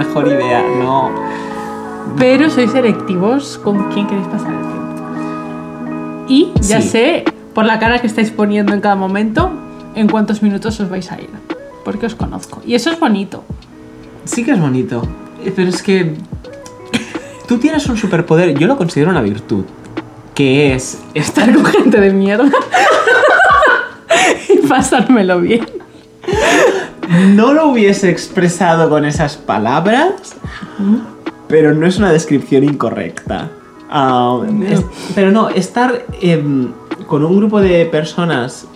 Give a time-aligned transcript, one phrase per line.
[0.00, 1.10] mejor idea, no.
[2.16, 4.90] Pero sois selectivos con quién queréis pasar el tiempo.
[6.28, 6.88] Y ya Sí.
[6.88, 7.24] sé,
[7.54, 9.50] por la cara que estáis poniendo en cada momento,
[9.94, 11.30] en cuántos minutos os vais a ir.
[11.84, 12.60] Porque os conozco.
[12.66, 13.44] Y eso es bonito.
[14.24, 15.02] Sí que es bonito,
[15.44, 16.14] eh, pero es que
[17.48, 19.64] tú tienes un superpoder, yo lo considero una virtud,
[20.34, 22.50] que es Estar con gente de mierda.
[24.48, 25.66] y pasármelo bien.
[27.10, 30.36] No lo hubiese expresado con esas palabras,
[31.48, 33.48] pero no es una descripción incorrecta.
[33.90, 36.68] Ah, es- pero no, estar em,
[37.08, 38.66] con un grupo de personas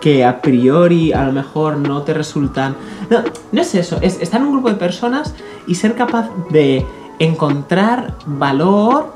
[0.00, 2.74] que a priori a lo mejor no te resultan...
[3.08, 3.20] No,
[3.52, 5.34] no es eso, es estar en un grupo de personas
[5.66, 6.84] y ser capaz de
[7.18, 9.14] encontrar valor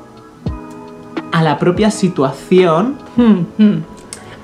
[1.31, 3.83] a la propia situación Hmm, hmm.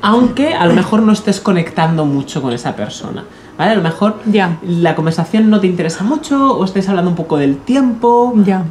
[0.02, 3.24] aunque a lo mejor no estés conectando mucho con esa persona.
[3.58, 3.72] ¿Vale?
[3.72, 4.16] A lo mejor
[4.64, 8.64] la conversación no te interesa mucho, o estés hablando un poco del tiempo, Ya.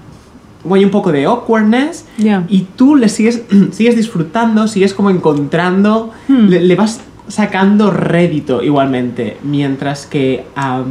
[0.68, 2.06] o hay un poco de awkwardness,
[2.48, 3.42] y tú le sigues,
[3.72, 6.46] sigues disfrutando, sigues como encontrando, Hmm.
[6.48, 10.82] le, le vas sacando rédito igualmente, mientras que a,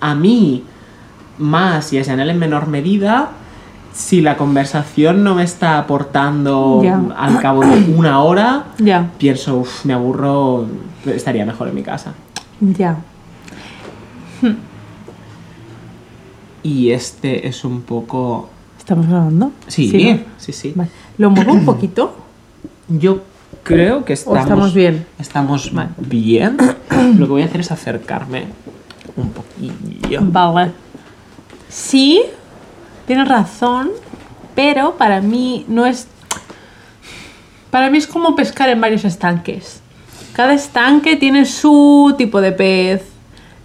[0.00, 0.64] a mí,
[1.38, 3.30] más y a Janelle en menor medida,
[3.92, 6.82] si la conversación no me está aportando
[7.16, 8.64] al cabo de una hora,
[9.18, 10.66] pienso, "Uf, me aburro,
[11.06, 12.12] estaría mejor en mi casa.
[12.60, 12.98] Ya.
[16.62, 18.48] Y este es un poco...
[18.78, 19.52] ¿Estamos grabando?
[19.66, 20.20] Sí, ¿no?
[20.38, 20.72] sí, sí.
[20.74, 20.90] Vale.
[21.18, 22.16] ¿Lo muevo un poquito?
[22.88, 23.22] Yo
[23.62, 24.40] creo que estamos...
[24.40, 25.06] estamos bien?
[25.18, 25.90] Estamos Vale.
[25.98, 26.56] bien.
[27.16, 28.46] Lo que voy a hacer es acercarme
[29.16, 30.20] un poquillo.
[30.22, 30.72] Vale.
[31.68, 32.22] Sí,
[33.06, 33.90] tienes razón,
[34.54, 36.06] pero para mí no es...
[37.70, 39.82] Para mí es como pescar en varios estanques.
[40.34, 43.02] Cada estanque tiene su tipo de pez,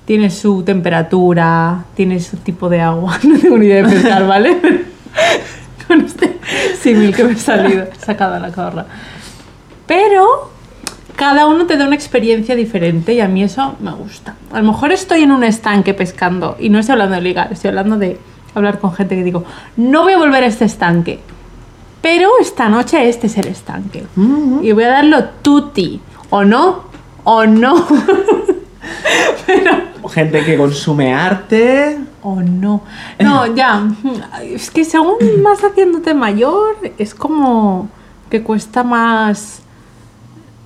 [0.06, 3.20] tiene su temperatura, tiene su tipo de agua.
[3.24, 4.58] No tengo ni idea de pescar, ¿vale?
[5.88, 6.38] Con este
[6.80, 8.86] símil que me ha salido, sacado a la corra.
[9.88, 10.52] Pero
[11.16, 14.36] cada uno te da una experiencia diferente y a mí eso me gusta.
[14.52, 17.70] A lo mejor estoy en un estanque pescando y no estoy hablando de ligar, estoy
[17.70, 18.20] hablando de
[18.54, 19.44] hablar con gente que digo,
[19.76, 21.20] no voy a volver a este estanque,
[22.02, 24.06] pero esta noche este es el estanque.
[24.62, 26.84] Y voy a darlo tutti, o no,
[27.24, 27.88] o no,
[30.10, 32.00] Gente que consume arte.
[32.24, 32.82] o no.
[33.20, 33.88] No, ya,
[34.42, 37.90] es que según vas haciéndote mayor, es como
[38.30, 39.62] que cuesta más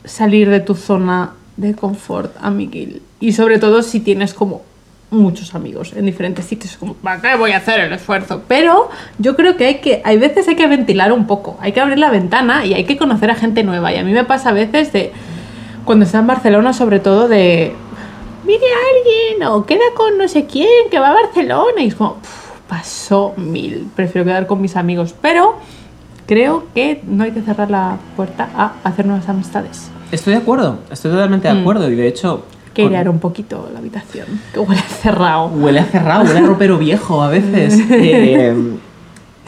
[0.05, 3.01] salir de tu zona de confort, amiguil.
[3.19, 4.61] Y sobre todo si tienes como
[5.11, 8.43] muchos amigos en diferentes sitios, como, ¿para qué voy a hacer el esfuerzo?
[8.47, 11.81] Pero yo creo que hay que, hay veces hay que ventilar un poco, hay que
[11.81, 13.93] abrir la ventana y hay que conocer a gente nueva.
[13.93, 15.11] Y a mí me pasa a veces de,
[15.85, 17.73] cuando está en Barcelona, sobre todo de,
[18.45, 22.15] viene alguien o queda con no sé quién que va a Barcelona y es como,
[22.15, 25.13] "Puf, pasó mil, prefiero quedar con mis amigos.
[25.21, 25.55] Pero
[26.25, 29.89] creo que no hay que cerrar la puerta a hacer nuevas amistades.
[30.11, 31.59] Estoy de acuerdo, estoy totalmente de Mm.
[31.61, 31.89] acuerdo.
[31.91, 32.43] Y de hecho.
[32.73, 35.45] Que con- un poquito la habitación, que huele a cerrado.
[35.47, 37.79] Huele a cerrado, huele a ropero viejo a veces.
[37.91, 38.55] Eh,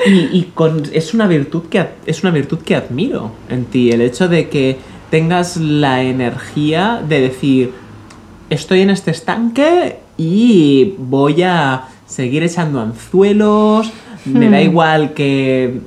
[0.06, 4.02] y y con, es, una virtud que, es una virtud que admiro en ti, el
[4.02, 4.78] hecho de que
[5.10, 7.74] tengas la energía de decir,
[8.50, 13.92] estoy en este estanque y voy a seguir echando anzuelos,
[14.26, 14.64] me da Hmm.
[14.64, 15.80] igual que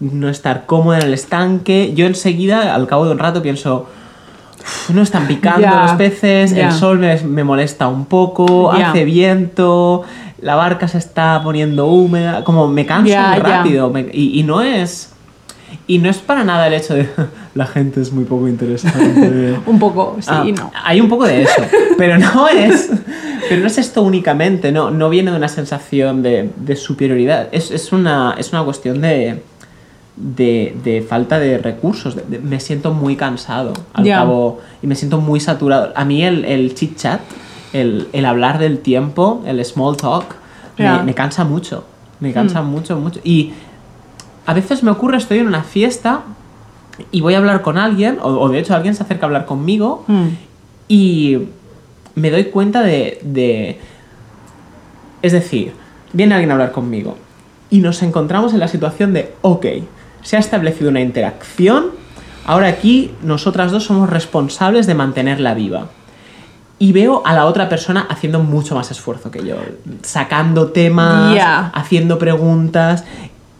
[0.00, 1.92] no estar cómoda en el estanque.
[1.94, 3.86] Yo enseguida, al cabo de un rato, pienso...
[4.60, 9.04] "Uf, No están picando Ya, los peces, el sol me, me molesta un poco, hace
[9.04, 10.02] viento,
[10.42, 13.90] la barca se está poniendo húmeda, como me canso muy rápido.
[13.90, 15.12] me- y, y no es.
[15.86, 17.08] Y no es para nada el hecho de
[17.54, 19.56] la gente es muy poco interesante.
[19.66, 20.70] Un poco, sí Ah, no.
[20.84, 21.62] Hay un poco de eso,
[21.98, 22.90] pero no es.
[23.48, 27.48] Pero no es esto únicamente, no, no viene de una sensación de, de superioridad.
[27.52, 29.42] Es, es una, es una cuestión de,
[30.16, 32.14] de, de falta de recursos.
[32.30, 35.92] de- me siento muy cansado al cabo y me siento muy saturado.
[35.96, 37.20] A mí el, el chit chat,
[37.72, 40.36] el, el hablar del tiempo, el small talk,
[40.78, 41.84] me- cansa mucho.
[42.20, 42.66] Me cansa Hmm.
[42.70, 43.18] mucho, mucho.
[43.24, 43.52] Y
[44.46, 46.22] a veces me ocurre, estoy en una fiesta
[47.12, 49.46] y voy a hablar con alguien, o, o de hecho alguien se acerca a hablar
[49.46, 50.26] conmigo Mm.
[50.88, 51.38] y
[52.14, 53.78] me doy cuenta de, de-
[55.22, 55.72] Es decir,
[56.12, 57.16] viene alguien a hablar conmigo
[57.70, 59.66] y nos encontramos en la situación de, ok,
[60.22, 61.86] se ha establecido una interacción,
[62.46, 65.86] ahora aquí nosotras dos somos responsables de mantenerla viva.
[66.78, 69.56] Y veo a la otra persona haciendo mucho más esfuerzo que yo,
[70.02, 71.36] sacando temas,
[71.74, 73.04] haciendo preguntas.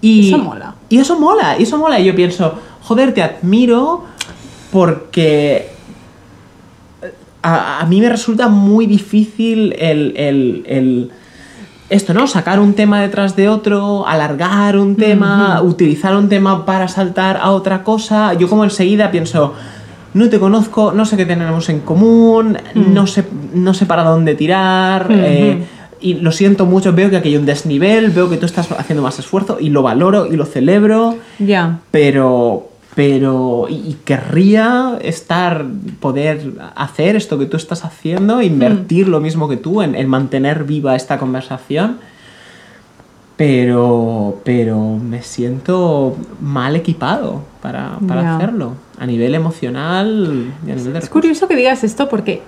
[0.01, 0.75] Y, Eso mola.
[0.89, 2.01] Y eso mola, y eso mola.
[2.01, 4.05] Y yo pienso, joder, te admiro
[4.73, 5.69] porque
[7.43, 11.11] a, a mí me resulta muy difícil el, el- el
[11.89, 12.29] esto, ¿no?
[12.29, 17.51] Sacar un tema detrás de otro, alargar un tema, utilizar un tema para saltar a
[17.51, 18.33] otra cosa.
[18.35, 19.55] Yo como enseguida pienso,
[20.15, 23.25] no te conozco, no sé qué tenemos en común, no, sé,
[23.55, 25.09] no sé para dónde tirar.
[25.11, 25.67] eh,
[26.01, 29.03] y lo siento mucho, veo que aquí hay un desnivel, veo que tú estás haciendo
[29.03, 31.81] más esfuerzo y lo valoro y lo celebro, Ya.
[31.91, 32.67] pero
[32.97, 35.65] pero y, querría estar
[36.01, 40.65] poder hacer esto que tú estás haciendo invertir lo mismo que tú en, en mantener
[40.65, 41.99] viva esta conversación
[43.37, 50.93] pero pero me siento mal equipado para, para hacerlo a nivel emocional y a nivel
[50.93, 51.09] de Es recursos.
[51.11, 52.43] curioso que digas esto porque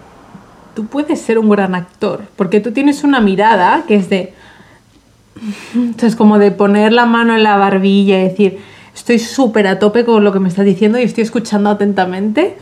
[0.75, 4.35] tú puedes ser un gran actor, porque tú tienes una mirada que es de...
[5.75, 8.59] Entonces, como de poner la mano en la barbilla y decir,
[8.95, 12.57] estoy súper a tope con lo que me estás diciendo y estoy escuchando atentamente.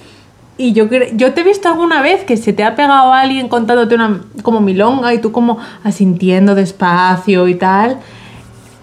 [0.57, 3.95] Y yo, yo te he visto alguna vez que se te ha pegado alguien contándote
[3.95, 7.99] una como milonga y tú como asintiendo despacio y tal.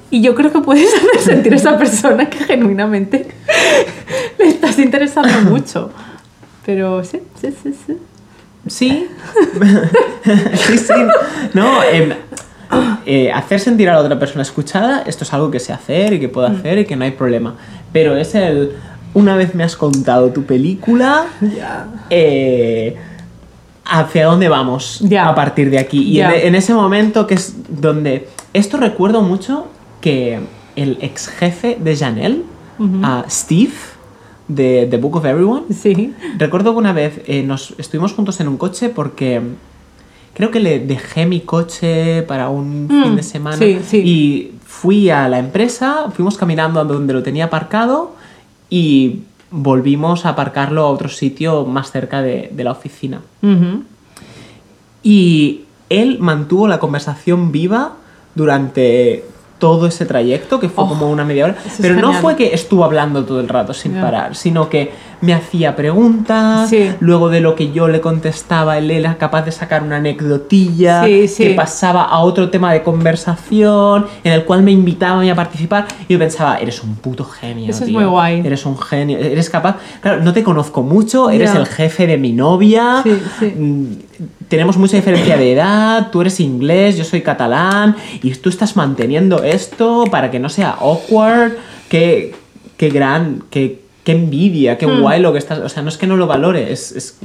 [0.09, 3.27] Y yo creo que puedes hacer sentir a esa persona que genuinamente
[4.39, 5.91] le estás interesando mucho.
[6.65, 7.97] Pero sí, sí, sí, sí.
[8.69, 9.07] Sí.
[10.55, 10.93] sí, sí.
[11.53, 12.13] No, em,
[13.05, 16.19] eh, hacer sentir a la otra persona escuchada, esto es algo que sé hacer y
[16.19, 17.55] que puedo hacer y que no hay problema.
[17.93, 18.73] Pero es el.
[19.13, 21.25] Una vez me has contado tu película,
[22.09, 22.95] eh,
[23.85, 26.03] ¿hacia dónde vamos a partir de aquí?
[26.03, 26.35] Y Ya.
[26.35, 28.27] en, en ese momento que es donde.
[28.53, 29.67] Esto recuerdo mucho
[30.01, 30.39] que
[30.75, 32.41] el ex jefe de Janelle,
[33.29, 33.73] Steve,
[34.47, 36.13] de The Book of Everyone, Sí.
[36.37, 39.41] Recuerdo que una vez eh, nos estuvimos juntos en un coche porque
[40.33, 43.97] creo que le dejé mi coche para un Mm, fin de semana sí, sí.
[44.05, 48.15] y fui a la empresa, fuimos caminando a donde lo tenía aparcado
[48.69, 53.21] y volvimos a aparcarlo a otro sitio más cerca de, de la oficina.
[55.03, 57.93] Y él mantuvo la conversación viva
[58.35, 59.23] durante
[59.57, 61.55] todo ese trayecto, que fue Oh, como una media hora.
[61.81, 62.21] Pero no genial.
[62.21, 66.91] fue que estuvo hablando todo el rato sin parar, sino que me hacía preguntas, Sí.
[66.99, 71.27] luego de lo que yo le contestaba, él era capaz de sacar una anecdotilla Sí,
[71.27, 71.43] sí.
[71.43, 75.35] que pasaba a otro tema de conversación, en el cual me invitaba a mí a
[75.35, 75.87] participar.
[76.07, 77.69] Y yo pensaba, eres un puto genio.
[77.69, 78.41] Eso es muy guay.
[78.45, 79.77] Eres un genio, eres capaz.
[80.01, 83.03] Claro, no te conozco mucho, eres el jefe de mi novia.
[83.57, 83.85] Mm,
[84.47, 89.43] tenemos mucha diferencia de edad, tú eres inglés, yo soy catalán, y tú estás manteniendo
[89.43, 91.53] esto para que no sea awkward,
[91.89, 92.35] qué,
[92.77, 95.01] qué gran, qué, qué envidia, qué Hmm.
[95.01, 97.19] guay lo que estás, o sea, no es que no lo valore, es, es,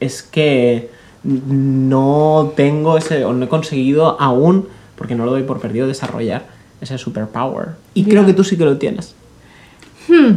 [0.00, 0.88] es que
[1.22, 4.66] no tengo ese, o no he conseguido aún,
[4.96, 6.46] porque no lo doy por perdido, desarrollar
[6.80, 7.72] ese superpower.
[7.92, 9.14] Y creo que tú sí que lo tienes.
[10.08, 10.36] Hmm.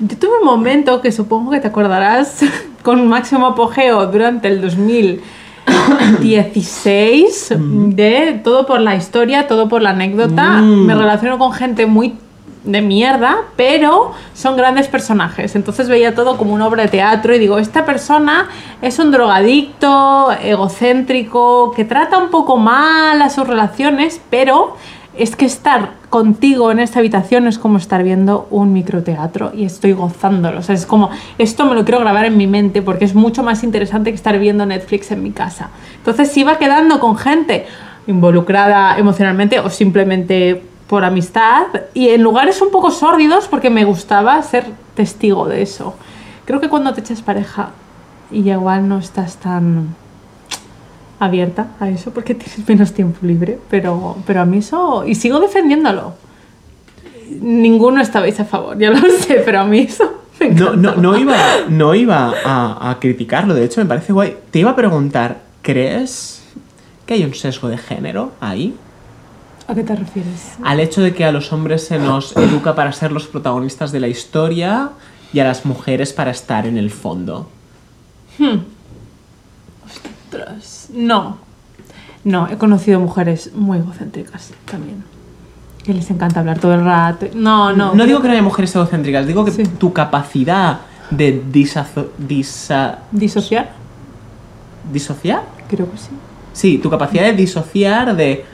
[0.00, 2.40] Yo tuve un momento que supongo que te acordarás
[2.82, 7.54] con máximo apogeo durante el 2016
[7.96, 10.60] de todo por la historia, todo por la anécdota.
[10.60, 10.84] Mm.
[10.84, 12.12] Me relaciono con gente muy
[12.64, 15.54] de mierda, pero son grandes personajes.
[15.54, 18.48] Entonces veía todo como una obra de teatro y digo, esta persona
[18.82, 24.76] es un drogadicto, egocéntrico, que trata un poco mal a sus relaciones, pero
[25.16, 29.92] es que estar contigo en esta habitación es como estar viendo un microteatro y estoy
[29.92, 30.58] gozándolo.
[30.58, 33.42] O sea, es como, esto me lo quiero grabar en mi mente porque es mucho
[33.42, 35.70] más interesante que estar viendo Netflix en mi casa.
[35.98, 37.66] Entonces iba quedando con gente
[38.06, 44.40] involucrada emocionalmente o simplemente por amistad y en lugares un poco sórdidos porque me gustaba
[44.42, 45.94] ser testigo de eso.
[46.44, 47.70] Creo que cuando te echas pareja
[48.30, 49.94] y ya igual no estás tan
[51.18, 55.40] abierta a eso porque tienes menos tiempo libre, pero, pero a mí eso, y sigo
[55.40, 56.14] defendiéndolo.
[57.40, 61.18] Ninguno estabais a favor, ya lo sé, pero a mí eso me No, no, no
[61.18, 61.36] iba,
[61.68, 64.36] no iba a, a criticarlo, de hecho me parece guay.
[64.50, 66.42] Te iba a preguntar, ¿crees
[67.06, 68.74] que hay un sesgo de género ahí?
[69.66, 70.52] ¿A qué te refieres?
[70.62, 74.00] Al hecho de que a los hombres se nos educa para ser los protagonistas de
[74.00, 74.90] la historia
[75.32, 77.48] y a las mujeres para estar en el fondo.
[79.86, 81.38] Ostras, No.
[82.24, 85.04] No, he conocido mujeres muy egocéntricas también.
[85.84, 87.26] Que les encanta hablar todo el rato.
[87.34, 87.94] No, no.
[87.94, 89.64] No digo que no haya mujeres egocéntricas, digo que Sí.
[89.64, 90.80] tu capacidad
[91.10, 93.72] de disazo- disa- ¿Disociar?
[94.90, 96.08] disociar Creo que sí.
[96.54, 98.46] Sí, tu capacidad de disociar de...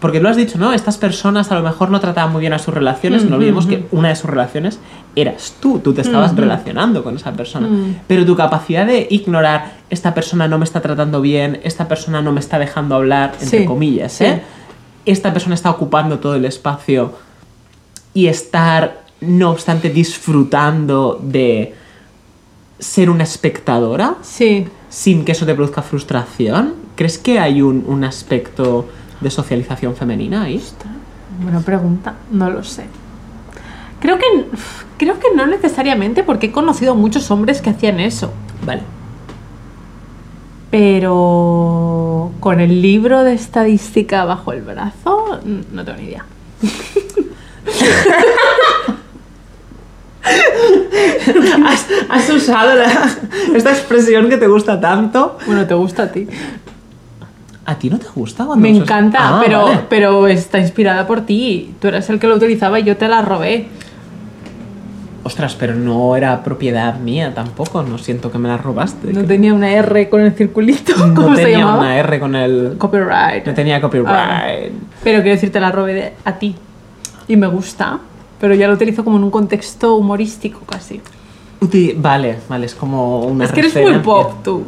[0.00, 0.72] Porque lo has dicho, ¿no?
[0.74, 3.24] Estas personas a lo mejor no trataban muy bien a sus relaciones.
[3.24, 4.78] No olvidemos que una de sus relaciones
[5.14, 5.78] eras tú.
[5.78, 7.66] Tú te estabas Mm, relacionando con esa persona.
[7.66, 8.00] Mm.
[8.06, 12.32] Pero tu capacidad de ignorar, esta persona no me está tratando bien, esta persona no
[12.32, 14.24] me está dejando hablar, entre Sí, comillas, sí.
[14.26, 14.42] ¿eh?
[15.06, 17.14] Esta persona está ocupando todo el espacio
[18.12, 21.74] y estar, no obstante, disfrutando de
[22.78, 24.66] ser una espectadora Sí.
[24.90, 26.74] sin que eso te produzca frustración?
[26.96, 28.86] ¿Crees que hay un, un aspecto
[29.20, 30.62] de socialización femenina ahí.
[31.42, 32.84] Buena pregunta, no lo sé.
[34.00, 34.24] Creo que,
[34.98, 38.32] creo que no necesariamente porque he conocido muchos hombres que hacían eso.
[38.64, 38.82] Vale.
[40.70, 45.40] Pero con el libro de estadística bajo el brazo,
[45.72, 46.24] no tengo ni idea.
[51.66, 53.10] has, has usado la-
[53.54, 55.38] esta expresión que te gusta tanto.
[55.46, 56.26] Bueno, te gusta a ti.
[57.66, 59.78] ¿A ti no te gusta cuando Me usas- encanta, Ah, pero, vale.
[59.88, 61.74] pero está inspirada por ti.
[61.80, 63.66] Tú eras el que lo utilizaba y yo te la robé.
[65.24, 67.82] Ostras, pero no era propiedad mía tampoco.
[67.82, 69.12] No siento que me la robaste.
[69.12, 70.92] No tenía una R con el circulito.
[71.08, 71.78] No ¿Cómo se tenía llamaba?
[71.80, 72.74] una R con el.
[72.78, 73.44] Copyright.
[73.44, 74.08] No tenía copyright.
[74.08, 74.46] Ah,
[75.02, 76.54] pero quiero decir, te la robé de- a ti.
[77.26, 77.98] Y me gusta.
[78.40, 81.00] Pero ya lo utilizo como en un contexto humorístico casi.
[81.60, 84.62] Uti- Vale, vale, es como una es que eres muy pop tú.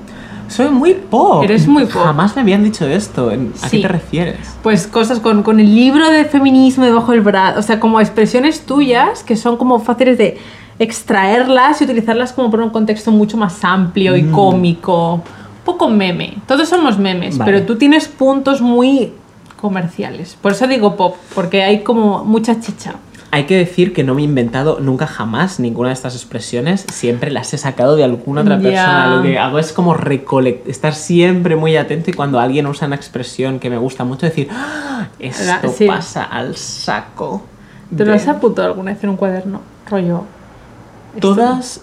[0.48, 1.44] Soy muy pop.
[1.44, 2.02] Eres muy pop.
[2.04, 3.30] Jamás me habían dicho esto.
[3.30, 3.76] ¿En- ¿A Sí.
[3.76, 4.36] qué te refieres?
[4.62, 7.60] Pues cosas con, con el libro de feminismo debajo del brazo.
[7.60, 10.38] O sea, como expresiones tuyas que son como fáciles de
[10.78, 15.14] extraerlas y utilizarlas como por un contexto mucho más amplio y cómico.
[15.14, 15.22] Un
[15.64, 16.38] poco meme.
[16.46, 17.52] Todos somos memes, Vale.
[17.52, 19.12] pero tú tienes puntos muy
[19.60, 20.36] comerciales.
[20.40, 22.94] Por eso digo pop, porque hay como mucha chicha.
[23.30, 26.86] Hay que decir que no me he inventado nunca jamás ninguna de estas expresiones.
[26.90, 29.16] Siempre las he sacado de alguna otra persona.
[29.16, 32.96] Lo que hago es como recolect estar siempre muy atento y cuando alguien usa una
[32.96, 35.86] expresión que me gusta mucho decir, "Ah, esto Sí.
[35.86, 37.42] pasa al saco.
[37.94, 39.60] ¿Te lo has apuntado alguna vez en un cuaderno?
[39.90, 40.24] Rollo.
[41.20, 41.82] Todas...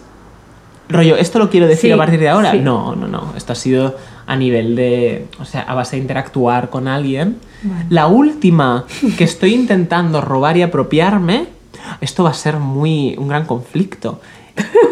[0.88, 2.52] Rollo, ¿esto lo quiero decir Sí, a partir de ahora?
[2.52, 2.60] sí.
[2.60, 3.32] No, no, no.
[3.36, 5.26] Esto ha sido a nivel de...
[5.40, 7.36] O sea, a base de interactuar con alguien.
[7.90, 8.84] La última
[9.16, 11.46] que estoy intentando robar y apropiarme,
[12.00, 14.20] esto va a ser muy un gran conflicto,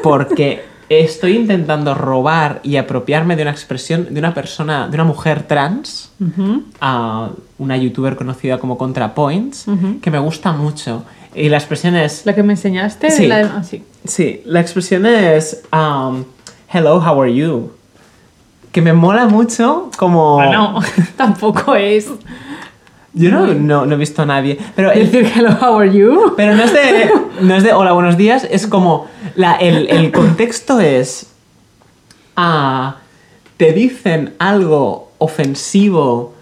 [0.03, 5.43] porque estoy intentando robar y apropiarme de una expresión de una persona, de una mujer
[5.45, 6.62] trans, Ujú.
[6.81, 10.00] a una youtuber conocida como ContraPoints, Ujú.
[10.00, 11.05] que me gusta mucho.
[11.35, 12.25] Y la expresión es...
[12.26, 13.11] La que me enseñaste.
[13.11, 13.26] Sí.
[13.26, 13.83] La de- ah, sí.
[14.05, 16.25] Sí, la expresión es um,
[16.73, 17.71] Hello, how are you?
[18.75, 20.35] Que me mola mucho como...
[20.35, 20.81] Bueno,
[21.16, 22.11] tampoco es.
[23.12, 24.59] Yo no, no, no he visto a nadie.
[24.75, 26.35] Pero, el- Decir hello, how are you?
[26.37, 28.47] pero no, es de, no es de hola, buenos días.
[28.50, 29.07] Es como...
[29.37, 31.31] La, el, el contexto es...
[32.37, 32.97] Ah,
[33.57, 36.35] te dicen algo ofensivo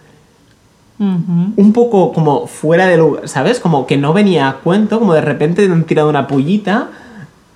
[0.99, 3.59] un poco como fuera de lugar, ¿sabes?
[3.59, 6.91] Como que no venía a cuento, como de repente te han tirado una pullita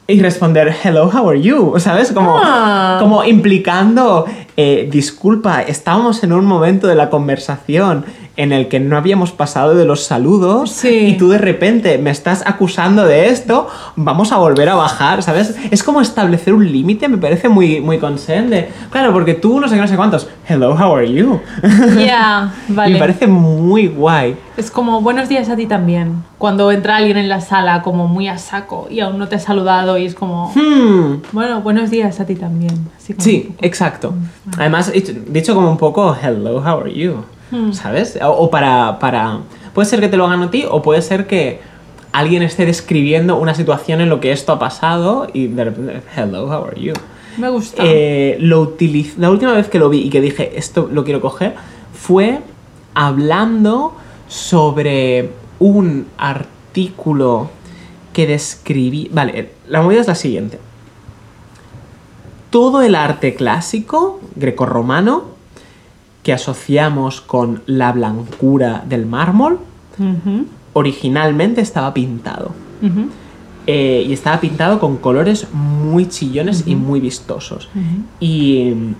[0.08, 2.12] y responder hello, how are you, ¿sabes?
[2.12, 2.98] Como, Ah.
[3.00, 8.04] como implicando, eh, disculpa, estábamos en un momento de la conversación
[8.36, 10.88] en el que no habíamos pasado de los saludos Sí.
[10.88, 13.66] y tú de repente me estás acusando de esto,
[13.96, 15.56] vamos a volver a bajar, ¿sabes?
[15.70, 18.70] Es como establecer un límite, me parece muy, muy consciente.
[18.90, 21.40] Claro, porque tú no sé qué, no sé cuántos, hello, how are you?
[21.98, 22.92] Ya, Y vale.
[22.94, 24.36] me parece muy guay.
[24.56, 26.24] Es como buenos días a ti también.
[26.38, 29.38] Cuando entra alguien en la sala como muy a saco y aún no te ha
[29.38, 32.74] saludado y es como, Hmm, bueno, buenos días a ti también.
[32.96, 34.14] Así como Sí, exacto.
[34.58, 37.16] Además, dicho, dicho como un poco, hello, how are you?
[37.50, 37.72] Hmm.
[37.72, 38.18] ¿Sabes?
[38.22, 39.40] O, o para, para...
[39.74, 41.60] Puede ser que te lo hagan a ti o puede ser que
[42.12, 46.46] alguien esté describiendo una situación en lo que esto ha pasado y de repente, hello,
[46.46, 46.94] how are you?
[47.36, 47.82] Me gusta.
[47.84, 51.20] Eh, lo utiliz- la última vez que lo vi y que dije esto lo quiero
[51.20, 51.54] coger
[51.92, 52.40] fue
[52.94, 53.94] hablando
[54.28, 57.50] sobre un artículo
[58.14, 59.10] que describí.
[59.12, 60.58] Vale, la movida es la siguiente.
[62.48, 65.35] Todo el arte clásico grecorromano
[66.26, 69.60] que asociamos con la blancura del mármol
[70.72, 72.50] originalmente estaba pintado.
[73.68, 77.68] Eh, y estaba pintado con colores muy chillones y muy vistosos.
[78.18, 78.94] Y mm,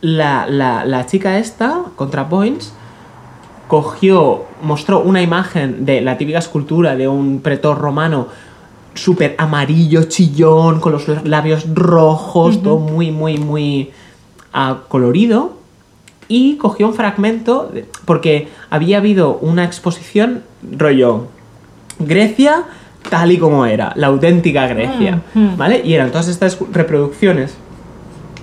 [0.00, 2.72] la, la- la chica esta, ContraPoints,
[3.68, 8.26] cogió, mostró una imagen de la típica escultura de un pretor romano
[8.94, 13.90] súper amarillo, chillón, con los labios rojos, todo muy, muy, muy
[14.56, 15.54] ah, colorido.
[16.28, 21.28] Y cogió un fragmento, de- porque había habido una exposición rollo
[22.00, 22.64] Grecia
[23.08, 25.56] tal y como era, la auténtica Grecia, Mm, mm.
[25.56, 25.82] ¿vale?
[25.84, 27.54] Y eran todas estas reproducciones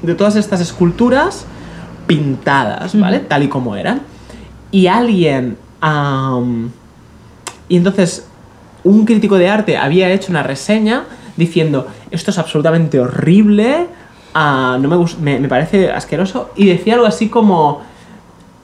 [0.01, 1.45] de todas estas esculturas
[2.07, 3.17] pintadas, ¿vale?
[3.17, 3.25] Ujú.
[3.27, 4.01] Tal y como eran.
[4.71, 5.57] Y alguien...
[7.69, 8.27] y entonces
[8.85, 11.03] un crítico de arte había hecho una reseña
[11.37, 13.87] diciendo, esto es absolutamente horrible,
[14.33, 17.81] ah, no me, me, me parece asqueroso, y decía algo así como,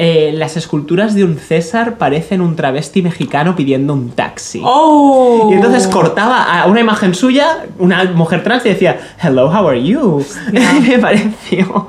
[0.02, 4.62] eh, las esculturas de un César parecen un travesti mexicano pidiendo un taxi.
[4.64, 5.50] ¡Oh!
[5.52, 9.84] Y entonces cortaba a una imagen suya, una mujer trans, y decía, Hello, how are
[9.84, 10.24] you?
[10.54, 11.86] Y me pareció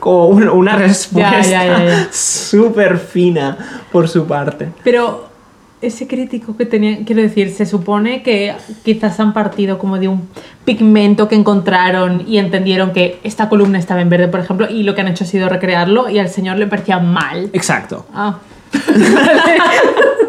[0.00, 2.08] como un- una respuesta ya.
[2.10, 3.56] súper fina
[3.92, 4.70] por su parte.
[4.82, 5.25] Pero
[5.82, 8.54] ese crítico que tenía, quiero decir, se supone que
[8.84, 10.28] quizás han partido como de un
[10.64, 14.94] pigmento que encontraron y entendieron que esta columna estaba en verde, por ejemplo, y lo
[14.94, 17.50] que han hecho ha sido recrearlo y al señor le parecía mal.
[17.52, 18.06] Exacto.
[18.14, 18.38] Ah,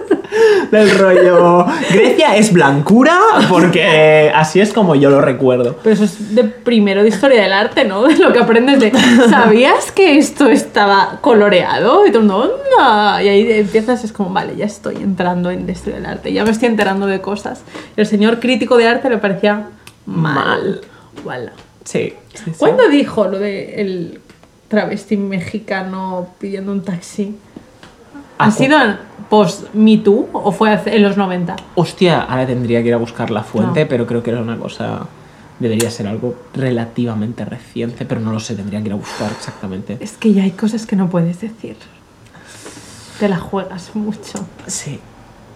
[0.71, 1.65] Del rollo.
[1.91, 3.17] Grecia es blancura
[3.49, 5.77] porque así es como yo lo recuerdo.
[5.83, 8.03] pero eso es de primero de historia del arte, ¿no?
[8.03, 8.91] De lo que aprendes de,
[9.29, 12.05] ¿sabías que esto estaba coloreado?
[12.05, 13.21] Y "Onda".
[13.23, 16.43] Y ahí empiezas, es como, vale, ya estoy entrando en la historia del arte, ya
[16.43, 17.61] me estoy enterando de cosas.
[17.95, 19.67] El señor crítico de arte le parecía
[20.05, 20.35] mal.
[20.35, 20.81] Mal.
[21.23, 21.51] Voilà.
[21.83, 22.13] Sí.
[22.33, 22.51] sí, sí.
[22.57, 24.19] ¿Cuándo dijo lo de el
[24.67, 27.35] travesti mexicano pidiendo un taxi?
[28.37, 28.77] ¿Ha sido
[29.29, 31.55] post Me Too o fue en los 90?
[31.75, 33.89] Hostia, ahora tendría que ir a buscar la fuente, No.
[33.89, 35.07] pero creo que era una cosa.
[35.59, 39.97] Debería ser algo relativamente reciente, pero no lo sé, tendría que ir a buscar exactamente.
[39.99, 41.75] Es que ya hay cosas que no puedes decir.
[43.19, 44.45] Te la juegas mucho.
[44.67, 44.99] Sí,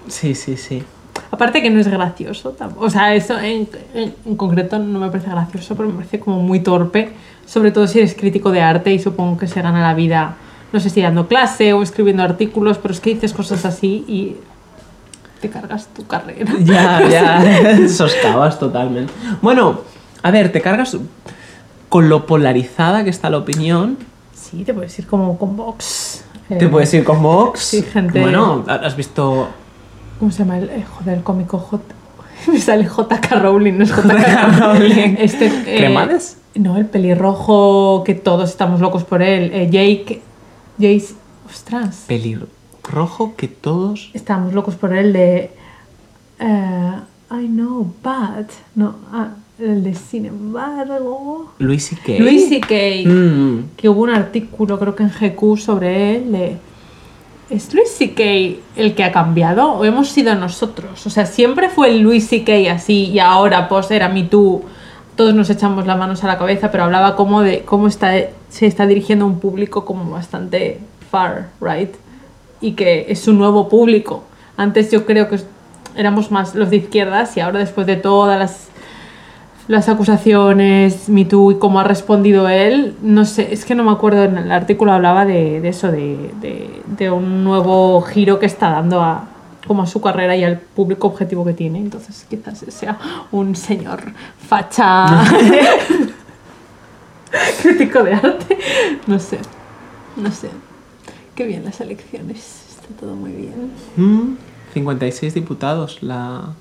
[0.07, 0.83] sí, sí, sí.
[1.29, 2.55] Aparte que no es gracioso.
[2.57, 6.19] tam- O sea, eso en, en- en concreto no me parece gracioso, pero me parece
[6.19, 7.11] como muy torpe.
[7.45, 10.35] Sobre todo si eres crítico de arte y supongo que se gana la vida,
[10.71, 14.37] no sé si dando clase o escribiendo artículos, pero es que dices cosas así y
[15.41, 16.51] te cargas tu carrera.
[16.61, 19.11] Ya, ya, soscabas totalmente.
[19.41, 19.81] Bueno,
[20.23, 20.97] a ver, te cargas
[21.89, 23.97] con lo polarizada que está la opinión.
[24.33, 26.23] Sí, te puedes ir como con Vox.
[26.47, 27.59] Te Eh, puedes ir con Vox.
[27.59, 29.47] Sí, gente- Bueno, has visto.
[30.19, 31.83] ¿Cómo se llama el, eh, joder, el cómico J?
[32.51, 33.35] Me sale J.K.
[33.39, 34.47] Rowling, no es J.K.
[34.59, 35.15] Rowling.
[35.19, 36.37] Este, eh, ¿Cremades?
[36.55, 39.51] No, el pelirrojo que todos estamos locos por él.
[39.53, 39.69] eh,
[40.81, 40.99] Jake.
[40.99, 41.13] Jace.
[41.49, 42.05] Ostras.
[42.07, 44.09] Pelirrojo que todos.
[44.13, 45.51] Estamos locos por él de.
[46.39, 46.93] eh,
[47.31, 48.49] I know, but.
[48.75, 49.29] No, ah,
[49.59, 51.53] el de sin embargo.
[51.59, 52.19] Luis y Kay.
[52.19, 53.05] Luis y Kay.
[53.05, 56.31] Mm, que hubo un artículo, creo que en GQ, sobre él.
[56.31, 56.57] de,
[57.51, 58.23] ¿Es Luis C.K.
[58.77, 61.05] el que ha cambiado o hemos sido nosotros?
[61.05, 62.71] O sea, siempre fue el Luis C.K.
[62.71, 64.63] así y ahora, pues era Me Too,
[65.17, 68.13] todos nos echamos las manos a la cabeza, pero hablaba como de cómo está,
[68.51, 71.89] se está dirigiendo a un público como bastante far, right?
[72.61, 74.23] Y que es su nuevo público.
[74.57, 75.39] Antes yo creo que
[75.95, 78.67] éramos más los de izquierdas y ahora después de todas las
[79.67, 83.91] las acusaciones, Me Too y cómo ha respondido él, no sé, es que no me
[83.91, 86.31] acuerdo, en el artículo hablaba de, de eso, de,
[86.97, 89.29] de- un nuevo giro que está dando a,
[89.65, 92.97] como a su carrera y al público objetivo que tiene, entonces quizás sea
[93.31, 94.01] un señor
[94.45, 95.23] facha
[97.61, 98.57] crítico de arte,
[99.07, 99.39] no sé,
[100.17, 100.49] no sé,
[101.35, 102.37] qué bien las elecciones,
[102.69, 103.71] está todo muy bien.
[103.95, 104.37] mm,
[104.73, 106.53] 56 diputados, la,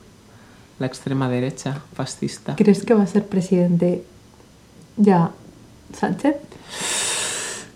[0.79, 2.57] la extrema derecha fascista.
[2.57, 4.05] ¿Crees que va a ser presidente
[4.97, 5.31] ya
[5.99, 6.37] Sánchez?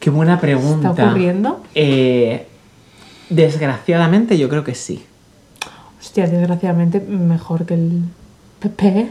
[0.01, 0.91] Qué buena ¿Está pregunta.
[0.91, 1.63] ocurriendo?
[1.75, 2.47] Eh,
[3.31, 5.05] desgraciadamente yo creo que sí.
[6.01, 8.03] Hostia, desgraciadamente mejor que el
[8.61, 9.11] PP.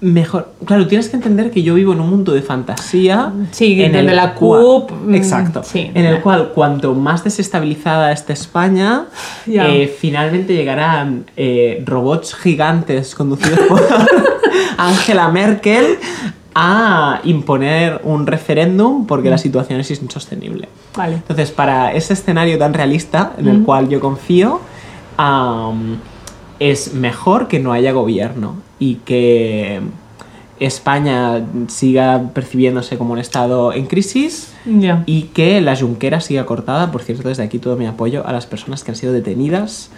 [0.00, 0.52] Mejor.
[0.64, 3.32] Claro, tienes que entender que yo vivo en un mundo de fantasía.
[3.50, 5.62] Sí, donde el la CUP, mm, Exacto.
[5.64, 5.90] sí.
[5.92, 9.06] en el cual, cuanto más desestabilizada esté España,
[9.46, 13.82] eh, finalmente llegarán eh, robots gigantes conducidos por
[14.78, 15.98] Angela Merkel
[16.54, 20.68] a imponer un referéndum porque la situación es insostenible.
[20.96, 21.16] Vale.
[21.16, 24.60] Entonces, para ese escenario tan realista en el cual yo confío,
[26.60, 29.80] es mejor que no haya gobierno y que
[30.60, 34.54] España siga percibiéndose como un estado en crisis
[35.06, 36.90] y que la Junquera siga cortada.
[36.90, 39.90] Por cierto, desde aquí todo mi apoyo a las personas que han sido detenidas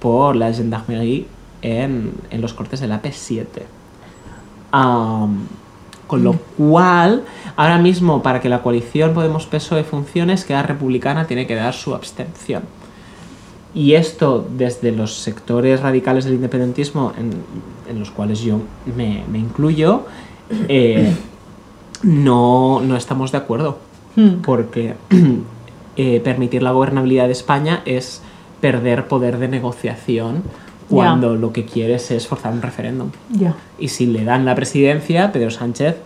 [0.00, 1.26] por la gendarmerie
[1.62, 3.46] en, en los cortes del AP7.
[4.72, 5.46] Am,
[6.06, 7.22] con lo cual,
[7.56, 11.94] ahora mismo, para que la coalición Podemos PSOE funcione, Esquerra Republicana tiene que dar su
[11.94, 12.62] abstención.
[13.74, 17.32] Y esto, desde los sectores radicales del independentismo, en,
[17.90, 18.58] en los cuales yo
[18.96, 20.04] me, me incluyo,
[20.68, 21.14] eh,
[22.02, 23.78] no, no estamos de acuerdo.
[24.16, 24.42] Hmm.
[24.42, 24.94] Porque
[25.96, 28.22] eh, permitir la gobernabilidad de España es
[28.60, 30.42] perder poder de negociación
[30.88, 33.10] cuando lo que quieres es forzar un referéndum.
[33.30, 33.56] Ya.
[33.78, 35.96] Y si le dan la presidencia, Pedro Sánchez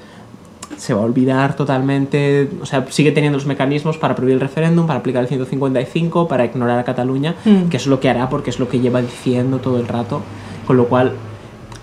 [0.76, 4.86] se va a olvidar totalmente, o sea, sigue teniendo los mecanismos para prohibir el referéndum,
[4.86, 7.68] para aplicar el 155, para ignorar a Cataluña, Mm.
[7.68, 10.22] que es lo que hará porque es lo que lleva diciendo todo el rato,
[10.66, 11.12] con lo cual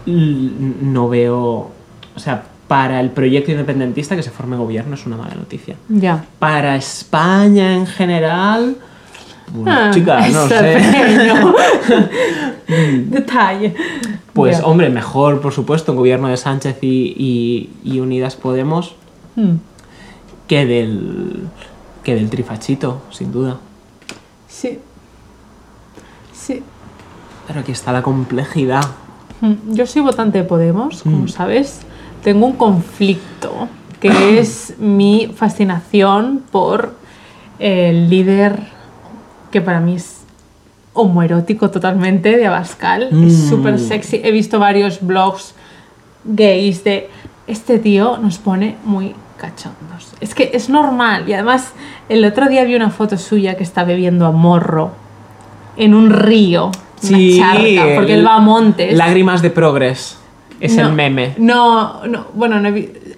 [0.05, 1.71] no veo,
[2.15, 5.75] o sea, para el proyecto independentista que se forme gobierno es una mala noticia.
[5.89, 6.23] Ya.
[6.39, 8.75] Para España en general,
[9.53, 10.77] Bueno, Ah, chica, no sé.
[13.09, 13.73] Detalle.
[14.33, 18.95] Pues, hombre, mejor, por supuesto, un gobierno de Sánchez y, y- y Unidas Podemos
[19.35, 19.55] Hmm.
[20.47, 21.47] que del,
[22.03, 23.57] que del trifachito, sin duda.
[24.47, 24.79] Sí.
[26.33, 26.61] Sí.
[27.47, 28.83] Pero aquí está la complejidad.
[29.41, 31.27] Mm, Yo soy votante de Podemos, como Mm.
[31.27, 31.81] sabes.
[32.23, 33.67] Tengo un conflicto
[33.99, 36.95] que es mi fascinación por
[37.59, 38.67] el líder
[39.51, 40.22] que para mí es
[40.93, 43.03] homoerótico totalmente de Abascal.
[43.03, 43.49] Es Mm.
[43.49, 44.21] súper sexy.
[44.23, 45.55] He visto varios blogs
[46.25, 47.09] gays de
[47.47, 50.13] este tío nos pone muy cachondos.
[50.21, 51.27] Es que es normal.
[51.27, 51.73] Y además,
[52.07, 54.91] el otro día vi una foto suya que está bebiendo a morro
[55.75, 56.71] en un río.
[57.09, 58.95] Una charca, porque él va a montes.
[58.95, 60.17] Lágrimas de progres.
[60.61, 61.33] Es No, el meme.
[61.37, 62.69] No, no, bueno, no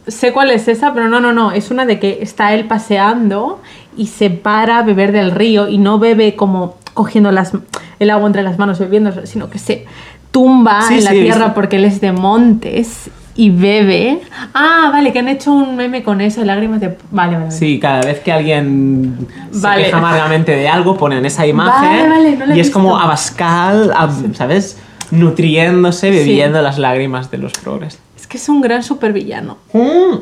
[0.07, 1.51] sé cuál es esa, pero no, no, no.
[1.51, 3.61] Es una de que está él paseando
[3.95, 7.51] y se para a beber del río y no bebe como cogiendo las,
[7.99, 9.86] el agua entre las manos bebiendo, sino que se
[10.31, 14.21] tumba Sí, en la sí, tierra porque él es de montes y bebe.
[14.53, 16.97] Ah, vale, que han hecho un meme con eso, lágrimas de...
[17.12, 17.51] Vale, vale.
[17.51, 19.81] Sí, cada vez que alguien Vale.
[19.81, 22.97] se queja amargamente de algo, ponen esa imagen Vale, vale, no y es como.
[22.97, 24.77] Abascal, ab- ¿sabes?
[25.12, 27.99] Nutriéndose, bebiendo las lágrimas de los progres.
[28.17, 30.15] Es que es un gran supervillano Mm.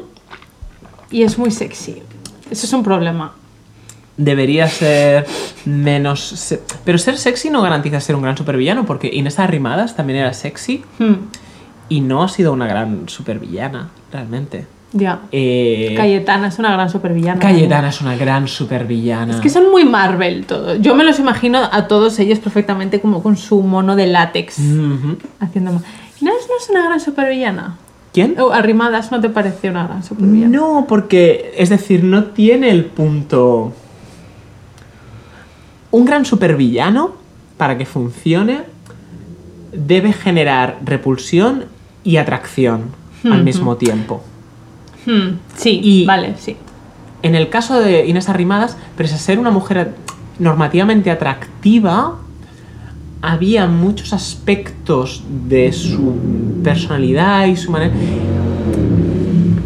[1.12, 2.02] y es muy sexy.
[2.50, 3.34] Eso es un problema.
[4.18, 5.26] Debería ser
[5.66, 6.20] menos...
[6.22, 10.34] se- Pero ser sexy no garantiza ser un gran supervillano, porque Inés Arrimadas también era
[10.34, 11.14] sexy Hmm,
[11.90, 14.66] y no ha sido una gran supervillana, realmente.
[14.94, 15.22] ya.
[15.32, 17.40] Eh, Cayetana es una gran supervillana.
[17.40, 19.34] Cayetana es una gran supervillana.
[19.36, 20.80] Es que son muy Marvel todos.
[20.82, 24.60] Yo me los imagino a todos ellos perfectamente como con su mono de látex
[25.40, 25.72] haciendo
[26.22, 27.78] Inés no es una gran supervillana.
[28.14, 28.36] ¿Quién?
[28.40, 30.56] Oh, Arrimadas no te parece una gran supervillana.
[30.56, 33.74] No, porque, es decir, no tiene el punto...
[35.94, 37.12] Un gran supervillano,
[37.56, 38.62] para que funcione,
[39.72, 41.66] debe generar repulsión
[42.04, 42.86] y atracción
[43.24, 44.24] al mismo tiempo.
[45.06, 46.58] Hmm, sí, Y- vale, sí.
[47.22, 49.94] En el caso de Inés Arrimadas, pese a ser una mujer
[50.40, 52.18] normativamente atractiva,
[53.22, 56.16] había muchos aspectos de su
[56.64, 57.94] personalidad y su manera...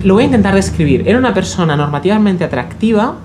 [0.04, 1.08] Lo voy a intentar describir.
[1.08, 3.16] Era una persona normativamente atractiva,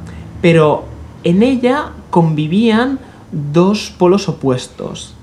[0.40, 0.84] pero
[1.24, 2.98] en ella convivían
[3.32, 5.14] dos polos opuestos.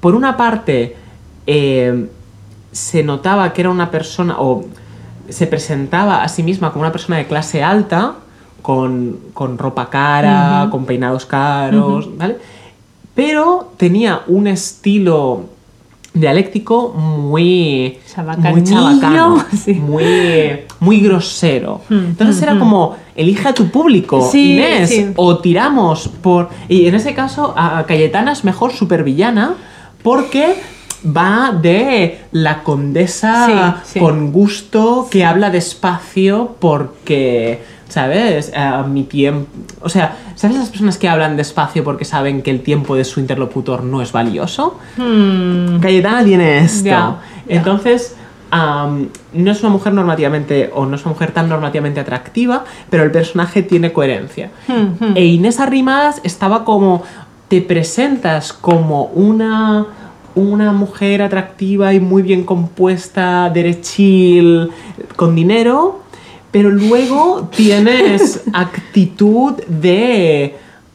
[0.00, 0.94] Por una parte,
[1.46, 2.08] eh,
[2.70, 4.66] se notaba que era una persona, o
[5.30, 8.16] se presentaba a sí misma como una persona de clase alta,
[8.60, 12.36] con, con ropa cara, con peinados caros, ¿vale?
[13.14, 15.46] Pero tenía un estilo
[16.20, 17.98] dialéctico muy,
[18.50, 19.74] muy chabacano, sí.
[19.74, 20.04] muy,
[20.80, 21.82] muy grosero.
[21.88, 22.58] Hmm, Entonces hmm, era hmm.
[22.58, 25.06] como, elige a tu público, Sí, Inés, sí.
[25.16, 26.48] o tiramos por...
[26.68, 29.54] Y en ese caso, a Cayetana es mejor supervillana
[30.02, 30.56] porque
[31.04, 38.52] va de la condesa con gusto que habla despacio porque, ¿sabes?
[38.88, 39.46] Mi tiempo...
[39.80, 43.20] O sea, ¿sabes las personas que hablan despacio porque saben que el tiempo de su
[43.20, 44.78] interlocutor no es valioso?
[44.96, 47.18] Hmm, Cayetana tiene esto.
[47.48, 48.16] Entonces,
[48.52, 53.10] no es una mujer normativamente, o no es una mujer tan normativamente atractiva, pero el
[53.10, 54.50] personaje tiene coherencia.
[54.66, 55.16] hmm, hmm.
[55.16, 57.02] E Inés Arrimadas estaba como,
[57.48, 59.86] te presentas como una,
[60.34, 64.70] una mujer atractiva y muy bien compuesta, derechil,
[65.16, 66.00] con dinero,
[66.56, 70.54] pero luego tienes actitud de...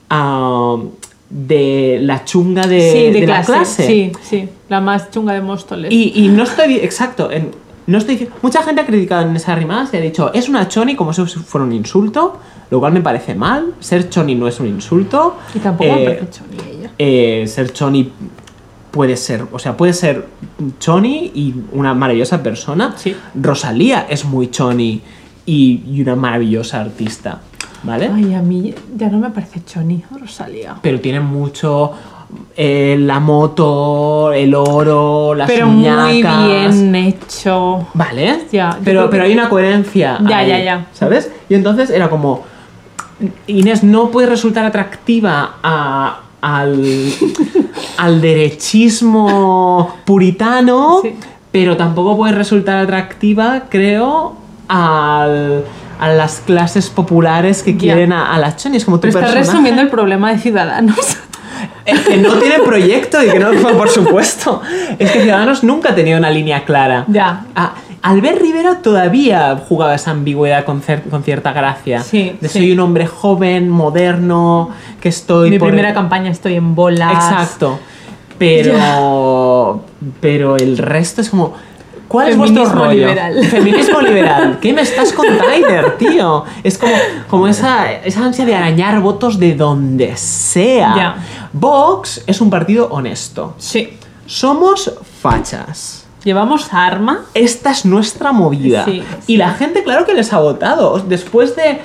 [0.10, 0.90] am,
[1.30, 3.52] de la chunga de, sí, de, de clase.
[3.52, 3.88] la clase.
[3.88, 4.50] Sí, sí.
[4.70, 5.92] La más chunga de Móstoles.
[5.92, 7.52] Y, y no estoy, exacto, en-
[7.88, 10.96] no estoy mucha gente ha criticado en esa rimadas y ha dicho, es una choni
[10.96, 12.38] como si fuera un insulto,
[12.70, 15.38] lo cual me parece mal, ser choni no es un insulto.
[15.56, 16.92] Y tampoco Eh, choni ella.
[16.98, 18.12] eh, ser choni
[18.92, 20.28] puede ser, o sea, puede ser
[20.80, 22.94] choni y una maravillosa persona.
[22.98, 23.16] Sí.
[23.36, 25.02] Rosalía es muy choni
[25.46, 27.40] y, y una maravillosa artista,
[27.84, 28.10] ¿vale?
[28.14, 30.76] Ay, a mí ya no me parece choni, Rosalía.
[30.82, 31.92] Pero tiene mucho
[32.56, 36.46] eh, la moto, el oro, las Pero muy uñacas.
[36.80, 37.88] bien hecho.
[37.94, 40.20] Vale, Ya, pero, pero que- hay una coherencia.
[40.28, 40.86] Ya, ahí, ya, ya.
[40.94, 41.32] ¿Sabes?
[41.50, 42.44] Y entonces era como.
[43.48, 46.84] Inés no puede resultar atractiva a- al,
[47.98, 51.16] al derechismo puritano, Sí.
[51.52, 54.36] pero tampoco puede resultar atractiva, creo,
[54.72, 55.64] al-
[56.00, 59.50] a las clases populares que quieren a, a las chonis, como tu Pero estás personaje.
[59.52, 60.98] resumiendo el problema de Ciudadanos.
[61.86, 64.62] Es que no tiene proyecto y que no, por supuesto.
[64.98, 67.06] Es que Ciudadanos nunca ha tenido una línea clara.
[67.08, 67.46] Ya.
[67.56, 70.82] Ah, Albert Rivera todavía jugaba esa ambigüedad con,
[71.12, 72.02] con cierta gracia.
[72.02, 72.58] Sí, de sí.
[72.60, 77.12] soy un hombre joven, moderno, que estoy Mi por- primera campaña estoy en bolas.
[77.14, 77.78] Exacto.
[78.40, 79.84] Pero.
[80.20, 81.54] Pero el resto es como.
[82.12, 82.92] ¿Cuál es vuestro rollo?
[82.92, 83.42] liberal.
[83.46, 84.60] Feminismo liberal.
[84.60, 86.44] ¿Qué me estás con Tyler, tío?
[86.62, 86.92] Es como,
[87.30, 90.94] como esa, esa ansia de arañar votos de donde sea.
[90.94, 91.16] Ya.
[91.54, 93.56] Vox es un partido honesto.
[93.58, 93.98] Sí.
[94.26, 96.06] Somos fachas.
[96.26, 97.22] Llevamos arma.
[97.34, 98.84] Esta es nuestra movida.
[98.84, 101.00] Sí, y la gente, claro que les ha votado.
[101.00, 101.80] Después de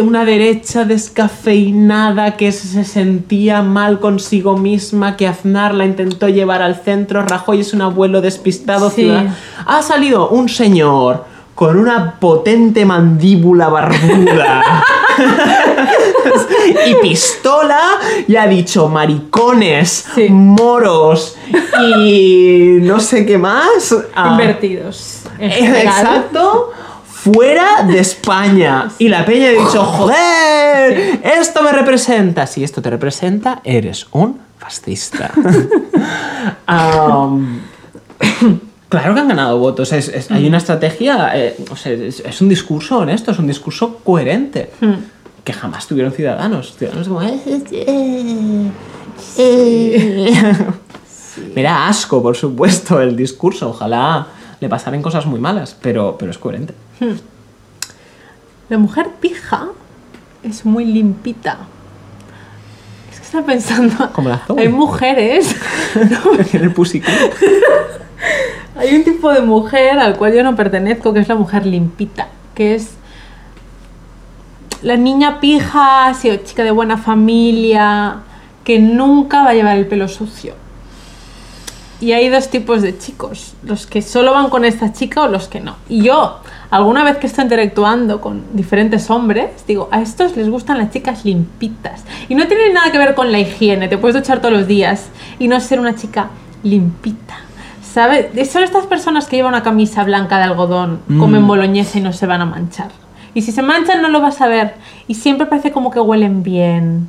[0.00, 6.76] una derecha descafeinada que se sentía mal consigo misma, que Aznar la intentó llevar al
[6.82, 8.90] centro, Rajoy es un abuelo despistado.
[8.90, 9.02] Sí.
[9.02, 9.26] ciudad-
[9.66, 11.24] Ha salido un señor
[11.54, 14.84] con una potente mandíbula barbuda
[16.86, 17.80] y pistola
[18.28, 20.28] y ha dicho maricones, Sí.
[20.30, 21.36] moros
[21.82, 23.94] y no sé qué más.
[24.14, 25.22] Ah, Invertidos.
[25.40, 25.80] Eh.
[25.82, 26.70] Exacto.
[27.22, 28.88] Fuera de España.
[28.98, 32.46] Y la peña ha dicho, joder, esto me representa.
[32.46, 35.30] Si esto te representa, eres un fascista.
[38.88, 39.92] Claro que han ganado votos.
[39.92, 43.46] Es- es- hay una estrategia, eh, o sea, es, es un discurso honesto, es un
[43.46, 44.70] discurso coherente.
[44.80, 44.94] Hmm.
[45.44, 46.74] Que jamás tuvieron ciudadanos.
[46.76, 47.20] Ciudadanos como...
[47.22, 47.38] "Eh,
[47.70, 48.70] eh,
[49.36, 50.54] eh".
[51.54, 53.68] Me da asco, por supuesto, el discurso.
[53.70, 54.26] Ojalá
[54.58, 56.72] le pasaran cosas muy malas, pero, pero es coherente.
[58.68, 59.68] La mujer pija
[60.42, 61.58] es muy limpita.
[63.10, 64.12] Es que estaba pensando.
[64.12, 64.60] Como la Zoe.
[64.60, 65.54] Hay mujeres.
[66.52, 67.14] En el Pussycat.
[68.76, 72.28] Hay un tipo de mujer al cual yo no pertenezco, que es la mujer limpita,
[72.54, 72.90] que es
[74.82, 76.12] la niña pija,
[76.44, 78.18] chica de buena familia,
[78.62, 80.54] que nunca va a llevar el pelo sucio.
[82.00, 85.48] Y hay dos tipos de chicos, los que solo van con esta chica o los
[85.48, 85.76] que no.
[85.88, 86.38] Y yo,
[86.70, 91.24] alguna vez que estoy interactuando con diferentes hombres, digo, a estos les gustan las chicas
[91.24, 92.04] limpitas.
[92.28, 95.08] Y no tiene nada que ver con la higiene, te puedes duchar todos los días
[95.38, 96.28] y no ser una chica
[96.62, 97.36] limpita.
[97.82, 98.26] ¿Sabes?
[98.50, 101.18] Son estas personas que llevan una camisa blanca de algodón, Mm.
[101.18, 102.90] comen boloñesa y no se van a manchar.
[103.34, 104.74] Y si se manchan no lo vas a ver.
[105.06, 107.08] Y siempre parece como que huelen bien,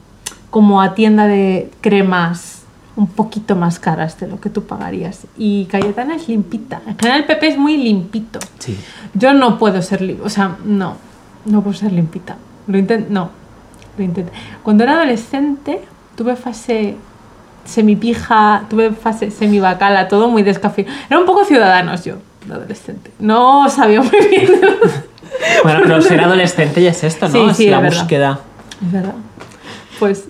[0.49, 2.58] como a tienda de cremas
[2.99, 5.25] un poquito más caras de lo que tú pagarías.
[5.37, 6.81] Y Cayetana es limpita.
[6.85, 8.39] En general Pepe es muy limpito.
[8.59, 8.77] Sí.
[9.13, 10.97] Yo no puedo ser limpita, o sea, no,
[11.45, 12.35] no puedo ser limpita.
[12.67, 13.29] Lo intento, no,
[13.97, 14.33] lo intenté.
[14.63, 15.81] Cuando era adolescente
[16.17, 16.97] tuve fase
[17.63, 20.97] semipija, tuve fase semibacala, todo muy descafeinado.
[21.09, 23.11] Era un poco ciudadanos yo, de adolescente.
[23.19, 24.51] No sabía muy bien.
[25.63, 27.31] Bueno, pero ser adolescente ya es esto, ¿no?
[27.31, 27.99] Sí, es sí, la es verdad.
[27.99, 28.39] búsqueda.
[28.85, 29.13] Es verdad.
[29.97, 30.25] Pues,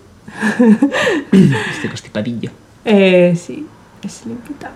[1.72, 2.52] Este constipadillo.
[2.86, 3.66] Eh, sí,
[4.04, 4.72] es limpita.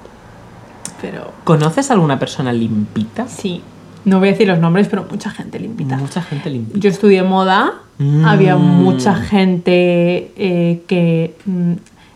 [1.01, 3.27] Pero ¿Conoces a alguna persona limpita?
[3.27, 3.61] sí,
[4.05, 5.95] no voy a decir los nombres, pero mucha gente limpita.
[5.97, 6.77] Mucha gente limpita.
[6.79, 8.25] Yo estudié moda, Mm.
[8.25, 11.73] había mucha gente eh, que mm,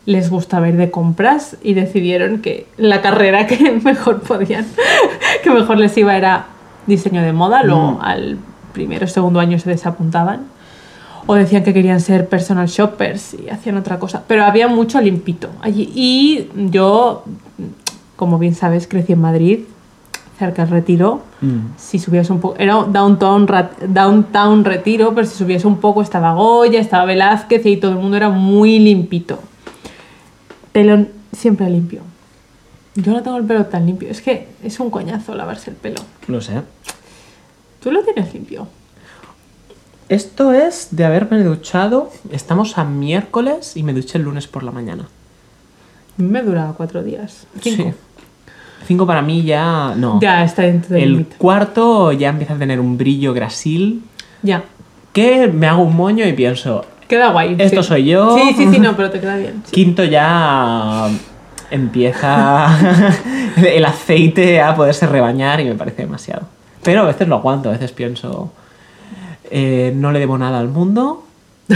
[0.07, 4.65] les gustaba ir de compras y decidieron que la carrera que mejor podían,
[5.43, 6.47] que mejor les iba era
[6.87, 8.01] diseño de moda, luego Mm.
[8.01, 8.37] al
[8.73, 10.41] primero o segundo año se desapuntaban.
[11.27, 14.23] O decían que querían ser personal shoppers y hacían otra cosa.
[14.27, 15.91] Pero había mucho limpito allí.
[15.93, 17.25] Y yo,
[18.15, 19.59] como bien sabes, crecí en Madrid,
[20.39, 21.21] cerca del Retiro.
[21.41, 21.75] Mm.
[21.77, 23.47] Si subías un poco, era downtown,
[23.87, 28.17] downtown Retiro, pero si subías un poco estaba Goya, estaba Velázquez y todo el mundo
[28.17, 29.39] era muy limpito.
[30.71, 32.01] Pelo siempre limpio.
[32.95, 34.09] Yo no tengo el pelo tan limpio.
[34.09, 36.01] Es que es un coñazo lavarse el pelo.
[36.27, 36.61] Lo sé.
[37.81, 38.67] ¿Tú lo tienes limpio?
[40.09, 42.09] Esto es de haberme duchado.
[42.31, 45.07] Estamos a miércoles y me duché el lunes por la mañana.
[46.17, 47.45] Me dura cuatro días.
[47.61, 47.83] Cinco.
[47.83, 47.93] Sí.
[48.87, 49.93] Cinco para mí ya.
[49.97, 50.19] No.
[50.21, 54.01] Ya está dentro del el cuarto ya empieza a tener un brillo grasil
[54.43, 54.63] Ya.
[55.13, 56.85] que me hago un moño y pienso.
[57.09, 57.55] Queda guay.
[57.59, 57.89] Esto sí.
[57.89, 58.37] soy yo.
[58.37, 59.61] Sí, sí, sí, no, pero te queda bien.
[59.65, 59.71] sí.
[59.71, 61.09] Quinto ya
[61.69, 62.67] empieza
[63.57, 66.43] el aceite a poderse rebañar y me parece demasiado.
[66.83, 68.51] Pero a veces lo aguanto, a veces pienso,
[69.51, 71.23] eh, no le debo nada al mundo.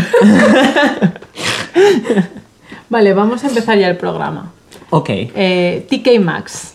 [2.89, 4.51] Vale, vamos a empezar ya el programa.
[4.89, 6.73] Ok, Eh, TK Maxx.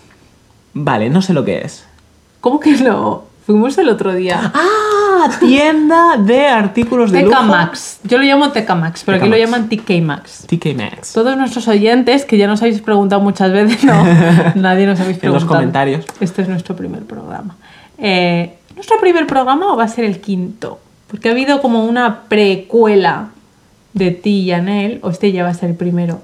[0.73, 1.85] vale, no sé lo que es.
[2.41, 3.25] ¿Cómo que no?
[3.45, 4.51] Fuimos el otro día.
[4.55, 7.43] Ah, tienda de artículos de TK lujo.
[7.45, 8.01] Max.
[8.05, 10.47] Yo lo llamo TK Max, pero TK aquí lo llaman TK Max.
[10.49, 11.13] TK Maxx.
[11.13, 14.03] Todos nuestros oyentes, que ya nos habéis preguntado muchas veces, no,
[14.55, 15.49] nadie nos habéis En los preguntado.
[15.61, 16.07] comentarios.
[16.21, 17.57] Este es nuestro primer programa.
[17.99, 20.81] Eh, ¿Nuestro primer programa o va a ser el quinto?
[21.09, 23.31] Porque ha habido como una precuela
[23.92, 26.21] de ti y Anel, o este ya va a ser el primero.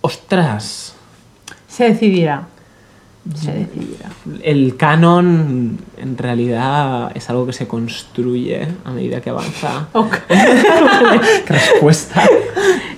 [0.00, 0.94] Ostras.
[1.66, 2.48] Se decidirá.
[3.34, 4.10] se decidirá.
[4.42, 9.88] El canon en realidad es algo que se construye a medida que avanza.
[9.92, 10.16] Ok.
[10.28, 12.24] ¿Qué respuesta?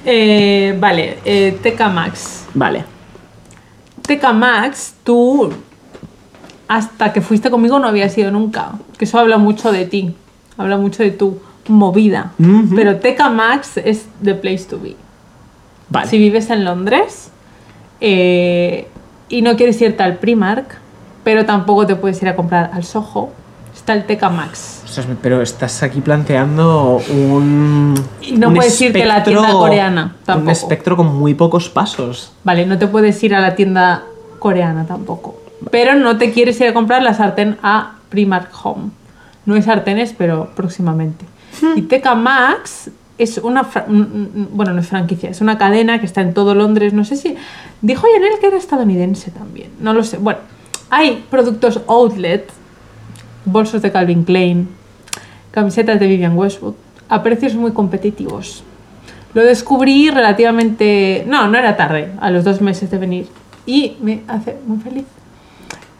[0.04, 2.46] Eh, vale, eh, TK Max.
[2.54, 2.84] Vale.
[4.02, 5.52] TK Max, tú
[6.70, 8.72] hasta que fuiste conmigo no habías ido nunca.
[8.96, 10.14] Que eso habla mucho de ti.
[10.56, 12.32] Habla mucho de tu movida.
[12.74, 14.96] Pero TK Max es the place to be.
[15.88, 16.08] Vale.
[16.08, 17.30] Si vives en Londres
[18.00, 18.88] eh,
[19.28, 20.78] y no quieres irte al Primark,
[21.24, 23.30] pero tampoco te puedes ir a comprar al Soho,
[23.74, 24.82] está el TK Max.
[25.22, 27.94] Pero estás aquí planteando un.
[28.20, 30.46] Y no un puedes irte a la tienda coreana, tampoco.
[30.46, 32.32] Un espectro con muy pocos pasos.
[32.44, 34.04] Vale, no te puedes ir a la tienda
[34.38, 35.40] coreana tampoco.
[35.70, 38.90] Pero no te quieres ir a comprar la sartén a Primark Home.
[39.46, 41.24] No hay sartenes, pero próximamente.
[41.76, 43.68] Y TK Maxx es una...
[43.86, 46.92] Bueno, no es franquicia, es una cadena que está en todo Londres.
[46.92, 47.36] No sé si...
[47.82, 49.70] Dijo Yanel que era estadounidense también.
[49.80, 50.18] No lo sé.
[50.18, 50.40] Bueno,
[50.90, 52.48] hay productos outlet,
[53.44, 54.68] bolsos de Calvin Klein,
[55.50, 56.74] camisetas de Vivian Westwood,
[57.08, 58.62] a precios muy competitivos.
[59.34, 61.24] Lo descubrí relativamente...
[61.26, 63.28] No, no era tarde, a los dos meses de venir.
[63.66, 65.04] Y me hace muy feliz.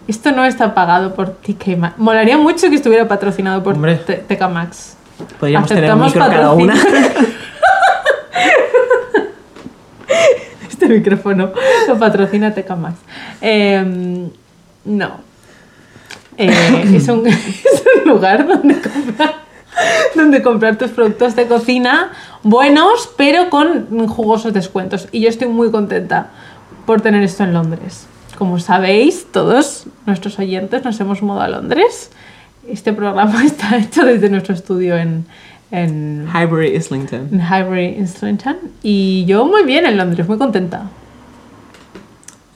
[0.09, 1.99] Esto no está pagado por TK Maxx.
[1.99, 3.97] Molaría mucho que estuviera patrocinado por Hombre.
[3.97, 4.97] TK Maxx.
[5.39, 6.75] Podríamos tener un micro cada una.
[10.69, 11.53] este micrófono
[11.87, 12.99] lo patrocina TK Maxx.
[13.41, 14.31] Em,
[14.85, 15.21] no.
[16.37, 16.51] Eh,
[16.95, 19.35] es, un, es un lugar donde comprar,
[20.15, 25.09] donde comprar tus productos de cocina buenos, pero con jugosos descuentos.
[25.13, 26.31] Y yo estoy muy contenta
[26.87, 28.07] por tener esto en Londres.
[28.41, 32.11] Como sabéis, todos nuestros oyentes nos hemos mudado a Londres.
[32.67, 35.27] Este programa está hecho desde nuestro estudio en,
[35.71, 37.29] en, Highbury Islington.
[37.33, 38.57] en Highbury, Islington.
[38.83, 40.85] Y yo muy bien en Londres, muy contenta.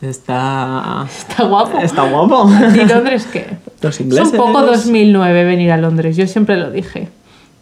[0.01, 1.05] Está.
[1.07, 1.79] Está guapo.
[1.79, 2.49] Está guapo.
[2.75, 3.59] ¿Y Londres qué?
[3.83, 4.33] Los Es ingleses.
[4.33, 7.09] un poco 2009 venir a Londres, yo siempre lo dije.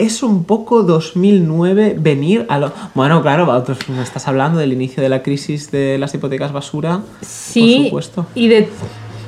[0.03, 2.73] Es un poco 2009 venir a lo.
[2.95, 3.47] Bueno, claro,
[3.89, 7.03] me estás hablando del inicio de la crisis de las hipotecas basura.
[7.21, 8.27] Sí, Por supuesto.
[8.35, 8.69] y de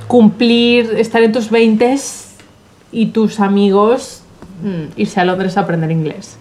[0.09, 1.97] cumplir, estar en tus 20
[2.93, 4.23] y tus amigos
[4.63, 6.39] mm, irse a Londres a aprender inglés.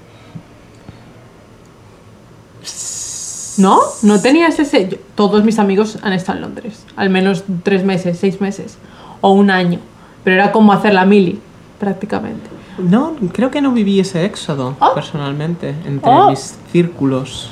[3.57, 3.79] ¿No?
[4.01, 4.89] ¿No tenías ese...?
[4.89, 6.85] yo- todos mis amigos han estado en Londres.
[6.95, 8.77] Al menos tres meses, seis meses.
[9.21, 9.79] O un año.
[10.23, 11.39] Pero era como hacer la mili,
[11.79, 12.49] prácticamente.
[12.77, 14.93] No, creo que no viví ese éxodo Oh.
[14.93, 16.29] personalmente entre Oh.
[16.29, 17.51] mis círculos.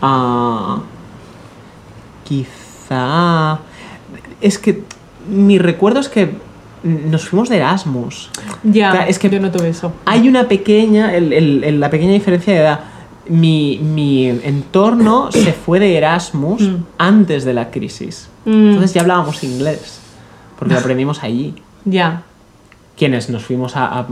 [0.00, 0.78] Ah,
[2.24, 3.58] quizá.
[4.40, 4.82] Es que
[5.28, 6.34] mi recuerdo es que
[6.84, 8.30] nos fuimos de Erasmus.
[8.64, 9.92] Ya, es que- yo no tuve eso.
[10.04, 12.80] Hay una pequeña, el- el- el- la pequeña diferencia de edad.
[13.28, 16.76] Mi, mi entorno se fue de Erasmus Mm.
[16.98, 18.28] antes de la crisis.
[18.44, 18.50] Mm.
[18.70, 20.00] Entonces ya hablábamos inglés,
[20.58, 21.54] porque lo aprendimos allí.
[21.84, 22.22] Ya,
[22.96, 24.06] Quienes nos fuimos a, a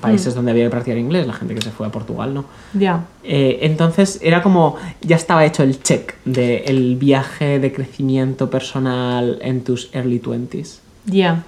[0.00, 0.36] países Mm.
[0.36, 2.44] donde había que practicar inglés, la gente que se fue a Portugal, ¿no?
[2.74, 3.04] ya.
[3.24, 9.64] Eh, entonces era como, ya estaba hecho el check del viaje de crecimiento personal en
[9.64, 10.78] tus early 20s.
[11.06, 11.44] Ya.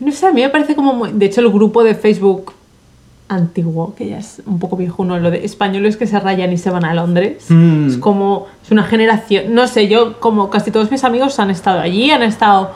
[0.00, 1.12] No sé, a mí me parece como muy...
[1.12, 2.52] De hecho, el grupo de Facebook
[3.28, 5.18] antiguo, que ya es un poco viejo, ¿no?
[5.18, 7.44] Lo de españoles que se rayan y se van a Londres.
[7.48, 7.88] Mm.
[7.88, 8.46] Es como...
[8.64, 9.54] Es una generación...
[9.54, 12.70] No sé, yo como casi todos mis amigos han estado allí, han estado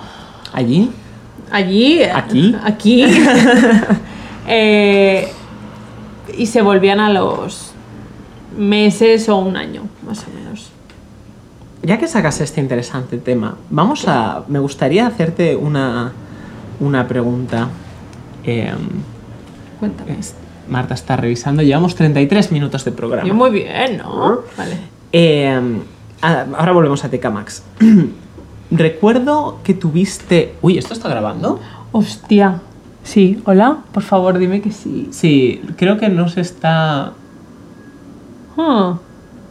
[0.52, 0.90] Allí,
[1.50, 2.02] allí...
[2.04, 2.54] Aquí.
[2.64, 3.04] Aquí.
[4.48, 5.28] Eh,
[6.38, 7.72] y se volvían a los
[8.56, 10.70] meses o un año, más o menos.
[11.82, 14.44] ya que sacas este interesante tema, vamos a.
[14.46, 16.12] Me gustaría hacerte una,
[16.78, 17.68] una pregunta.
[18.44, 18.72] Eh,
[19.80, 20.12] Cuéntame.
[20.20, 20.36] es-
[20.68, 23.32] Marta está revisando, llevamos 33 minutos de programa.
[23.34, 24.42] Muy bien, ¿no?
[24.56, 24.76] Vale.
[25.12, 25.60] Eh,
[26.22, 27.64] ah, ahora volvemos a TK Max.
[28.70, 30.54] Recuerdo que tuviste.
[30.62, 31.60] Uy, ¿esto está grabando?
[31.92, 32.60] Hostia.
[33.04, 35.08] Sí, hola, por favor, dime que sí.
[35.12, 37.12] Sí, creo que no se está.
[38.58, 38.98] Ah,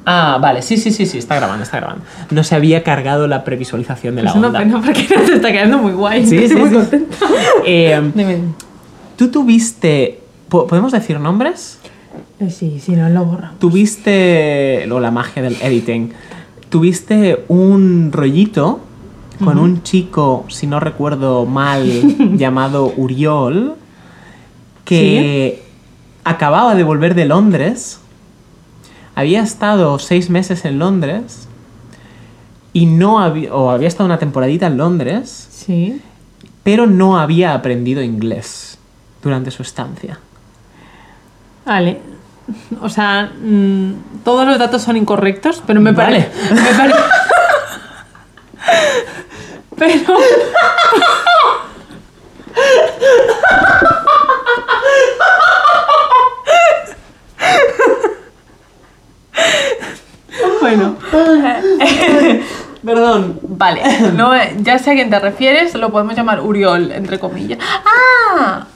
[0.08, 2.04] Ah, vale, sí, sí, sí, sí, está grabando, está grabando.
[2.30, 4.60] No se había cargado la previsualización de la es una onda.
[4.60, 6.28] pena porque no te está quedando muy guay.
[6.28, 6.75] Sí, Estoy sí, muy sí.
[6.75, 7.15] contenta.
[7.65, 8.38] Eh, Dime.
[9.18, 10.20] ¿Tú tuviste.
[10.47, 11.80] po- ¿Podemos decir nombres?
[12.39, 13.57] Eh, sí, sí, no lo borramos.
[13.57, 14.88] Tuviste.
[14.91, 16.11] O la magia del editing.
[16.70, 18.82] Tuviste un rollito
[19.43, 21.86] con un chico, si no recuerdo mal,
[22.38, 23.75] llamado Uriol,
[24.83, 25.63] que
[26.23, 27.99] acababa de volver de Londres.
[29.15, 31.47] Había estado seis meses en Londres.
[32.73, 33.53] Y no había.
[33.53, 35.47] O había estado una temporadita en Londres.
[35.49, 36.01] Sí.
[36.63, 38.77] Pero no había aprendido inglés
[39.23, 40.19] durante su estancia.
[41.65, 42.01] Vale.
[42.81, 46.29] O sea, mm, todos los datos son incorrectos, pero me Vale.
[46.29, 46.31] parece.
[49.78, 50.17] Pero.
[60.61, 60.95] bueno.
[62.86, 63.39] Perdón.
[63.41, 63.82] Vale,
[64.13, 67.57] no, ya sé a quién te refieres, lo podemos llamar Uriol, entre comillas.
[67.61, 68.67] ¡Ah!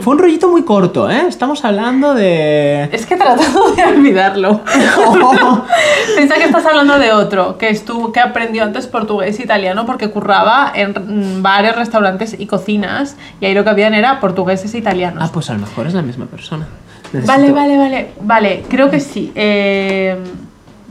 [0.00, 1.24] Fue un rollito muy corto, ¿eh?
[1.28, 2.84] Estamos hablando de...
[2.92, 4.60] Es que he tratado de olvidarlo.
[6.16, 10.10] Piensa que estás hablando de otro, que estuvo, que aprendió antes portugués e italiano porque
[10.10, 14.78] curraba en mm, bares, restaurantes y cocinas, y ahí lo que habían era portugueses e
[14.78, 15.22] italianos.
[15.22, 16.66] Ah, pues a lo mejor es la misma persona.
[17.12, 19.32] Vale, vale, vale, vale, creo que sí.
[19.34, 20.16] Eh,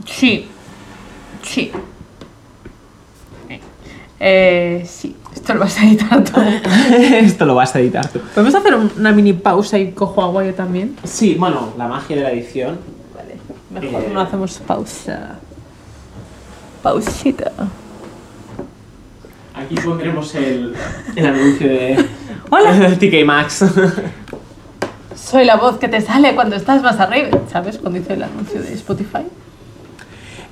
[0.06, 0.48] sí,
[1.42, 1.72] sí.
[4.24, 6.44] Eh, sí, esto lo vas a editar todo.
[7.00, 8.20] Esto lo vas a editar tú.
[8.34, 10.96] ¿Podemos hacer un- una mini pausa y cojo agua yo también?
[11.02, 12.78] Sí, bueno, la magia de la edición.
[13.14, 13.36] Vale,
[13.88, 14.10] mejor Eh.
[14.12, 15.38] no hacemos pausa.
[16.82, 17.50] Pausita.
[19.54, 20.74] Aquí pondremos el,
[21.16, 22.04] el anuncio de...
[22.50, 22.96] Hola.
[22.98, 23.64] TK Maxx.
[25.16, 27.36] Soy la voz que te sale cuando estás más arriba.
[27.50, 27.78] ¿Sabes?
[27.78, 29.22] Cuando hice el anuncio de Spotify.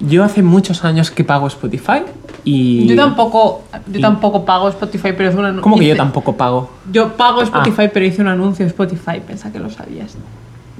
[0.00, 2.02] Yo hace muchos años que pago Spotify
[2.44, 2.86] y...
[2.86, 5.62] Yo tampoco, yo y- tampoco pago Spotify, pero es un anuncio.
[5.62, 6.70] ¿Cómo que yo tampoco pago?
[6.90, 9.20] Yo pago Spotify, pero hice un anuncio de Spotify.
[9.26, 10.16] Pensa que lo sabías.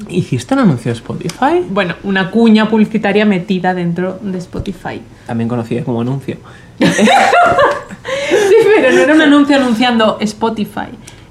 [0.09, 1.63] ¿Hiciste un anuncio de Spotify?
[1.69, 5.03] Bueno, una cuña publicitaria metida dentro de Spotify.
[5.27, 6.39] También conocida como anuncio.
[8.31, 10.89] Sí, pero no era un anuncio anunciando Spotify.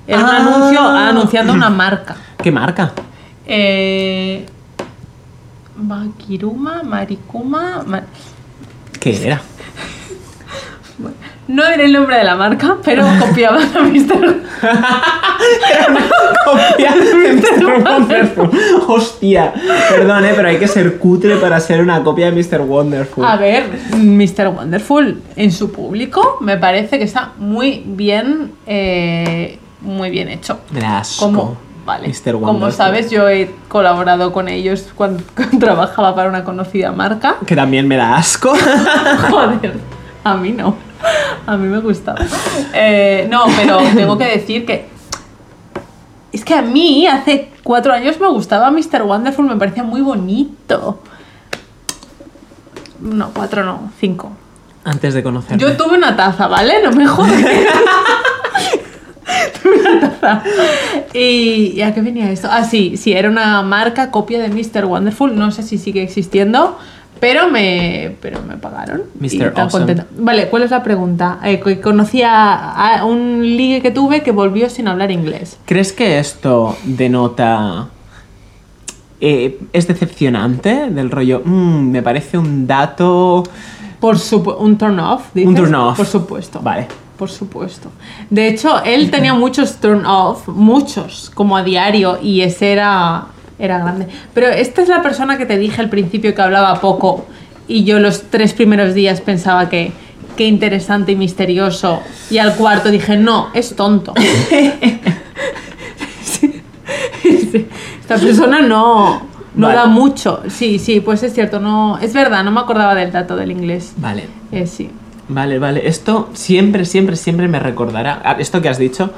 [0.07, 0.37] Era un Ah.
[0.37, 2.15] anuncio anunciando una marca.
[2.41, 2.91] ¿Qué marca?
[3.45, 4.45] Eh,
[5.79, 7.83] Makiruma, Marikuma.
[7.85, 8.03] Ma-
[8.99, 9.41] ¿Qué era?
[11.47, 14.43] No diré el nombre de la marca, pero copiaban a Mr.
[16.45, 17.83] Copia de Mr.
[17.83, 18.49] Wonderful.
[18.87, 19.53] Hostia,
[19.89, 22.61] perdón, eh, pero hay que ser cutre para ser una copia de Mr.
[22.61, 23.25] Wonderful.
[23.25, 23.63] A ver,
[23.97, 24.49] Mr.
[24.49, 30.59] Wonderful en su público me parece que está muy bien, eh, muy bien hecho.
[30.71, 31.25] Me da asco.
[31.25, 31.57] Como,
[31.89, 37.37] vale, como sabes, yo he colaborado con ellos cuando, cuando trabajaba para una conocida marca.
[37.47, 38.53] Que también me da asco.
[39.31, 39.73] Joder,
[40.23, 40.75] a mí no.
[41.47, 42.19] A mí me gustaba.
[42.73, 44.87] Eh, no, pero tengo que decir que.
[46.31, 49.01] Es que a mí hace cuatro años me gustaba Mr.
[49.03, 50.99] Wonderful, me parecía muy bonito.
[52.99, 54.31] No, cuatro no, cinco.
[54.83, 55.59] Antes de conocerme.
[55.59, 56.83] Yo tuve una taza, ¿vale?
[56.83, 57.33] No me jodas.
[61.13, 62.47] ¿Y a qué venía esto?
[62.51, 64.85] Ah, sí, sí, era una marca copia de Mr.
[64.85, 65.35] Wonderful.
[65.35, 66.77] No sé si sigue existiendo,
[67.19, 69.03] pero me, pero me pagaron.
[69.19, 69.53] Mr.
[69.55, 70.05] Awesome.
[70.17, 71.39] Vale, ¿cuál es la pregunta?
[71.43, 75.57] Eh, que conocí a, un ligue que tuve que volvió sin hablar inglés.
[75.65, 77.87] ¿Crees que esto denota...
[79.21, 81.41] eh, es decepcionante del rollo?
[81.43, 83.43] "Mm, me parece un dato...
[83.99, 84.15] Por
[84.59, 85.49] un turn off, dices?
[85.49, 85.97] Un turn off.
[85.97, 86.61] Por supuesto.
[86.61, 86.87] Vale.
[87.19, 87.91] Por supuesto.
[88.29, 93.25] De hecho, él tenía muchos turn off, muchos, como a diario, y ese era,
[93.59, 94.07] era grande.
[94.33, 97.25] Pero esta es la persona que te dije al principio que hablaba poco,
[97.67, 99.91] y yo los tres primeros días pensaba que
[100.37, 102.01] qué interesante y misterioso,
[102.31, 104.13] y al cuarto dije, no, es tonto.
[106.23, 106.61] Sí.
[107.51, 107.67] Sí.
[107.99, 109.21] Esta persona no,
[109.55, 109.77] no Vale.
[109.79, 110.41] da mucho.
[110.47, 113.93] Sí, sí, pues es cierto, no, es verdad, no me acordaba del dato del inglés.
[113.97, 114.27] Vale.
[114.51, 114.89] Eh, sí.
[115.29, 115.87] Vale, vale.
[115.87, 118.35] Esto siempre, siempre, siempre me recordará.
[118.39, 119.11] Esto que has dicho,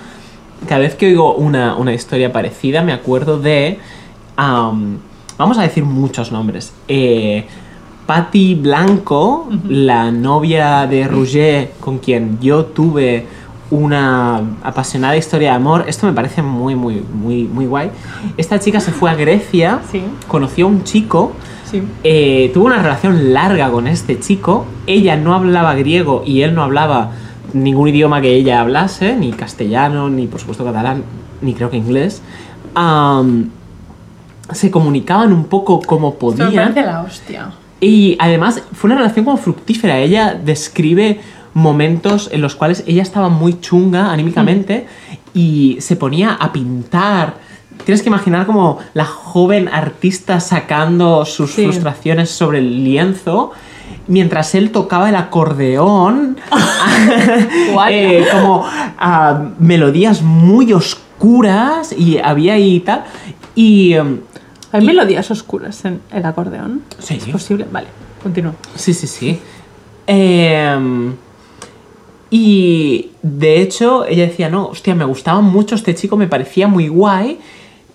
[0.68, 3.80] cada vez que oigo una, una historia parecida, me acuerdo de.
[4.36, 4.98] am,
[5.38, 6.74] vamos a decir muchos nombres.
[6.88, 7.46] Eh,
[8.06, 13.26] Patty Blanco, la novia de Rouget, con quien yo tuve
[13.70, 15.86] una apasionada historia de amor.
[15.88, 17.90] Esto me parece muy, muy, muy, muy guay.
[18.36, 20.04] Esta chica se fue a Grecia, Sí.
[20.28, 21.32] conoció a un chico.
[21.72, 21.82] Sí.
[22.04, 24.66] Eh, tuvo una relación larga con este chico.
[24.88, 27.12] Ella no hablaba griego y él no hablaba
[27.54, 31.04] ningún idioma que ella hablase, ni castellano, ni por supuesto catalán,
[31.42, 32.22] ni creo que inglés.
[34.52, 36.54] Se comunicaban un poco como me podían.
[36.54, 37.52] parece la hostia.
[37.80, 39.98] Y además fue una relación como fructífera.
[40.00, 41.20] Ella describe
[41.54, 44.88] momentos en los cuales ella estaba muy chunga anímicamente
[45.34, 47.51] y se ponía a pintar.
[47.86, 51.64] Tienes que imaginar como la joven artista sacando sus Sí.
[51.64, 53.52] frustraciones sobre el lienzo.
[54.08, 56.38] Mientras él tocaba el acordeón,
[57.90, 63.04] eh, como ah, melodías muy oscuras y había ahí y tal.
[63.56, 64.20] Y em,
[64.72, 66.82] ¿Hay melodías oscuras en el acordeón?
[67.00, 67.16] Sí.
[67.16, 67.66] ¿Es posible?
[67.72, 67.88] Vale,
[68.24, 68.54] continúo.
[68.76, 69.40] Sí, sí, sí.
[70.08, 71.14] Em,
[72.30, 76.88] y de hecho, ella decía, no, hostia, me gustaba mucho este chico, me parecía muy
[76.88, 77.40] guay,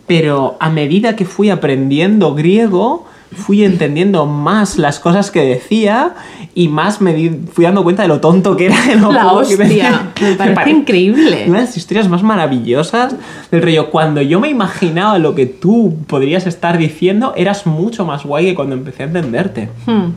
[0.06, 6.14] pero a medida que fui aprendiendo griego, fui entendiendo más las cosas que decía
[6.54, 8.80] y más me di- fui dando cuenta de lo tonto que era.
[8.86, 10.12] de lo La poco que hostia, decía.
[10.22, 11.44] me parece pare- increíble.
[11.48, 13.16] Una de las historias más maravillosas
[13.50, 13.90] del rollo.
[13.90, 18.54] Cuando yo me imaginaba lo que tú podrías estar diciendo, eras mucho más guay que
[18.54, 19.68] cuando empecé a entenderte.
[19.86, 20.12] Hmm.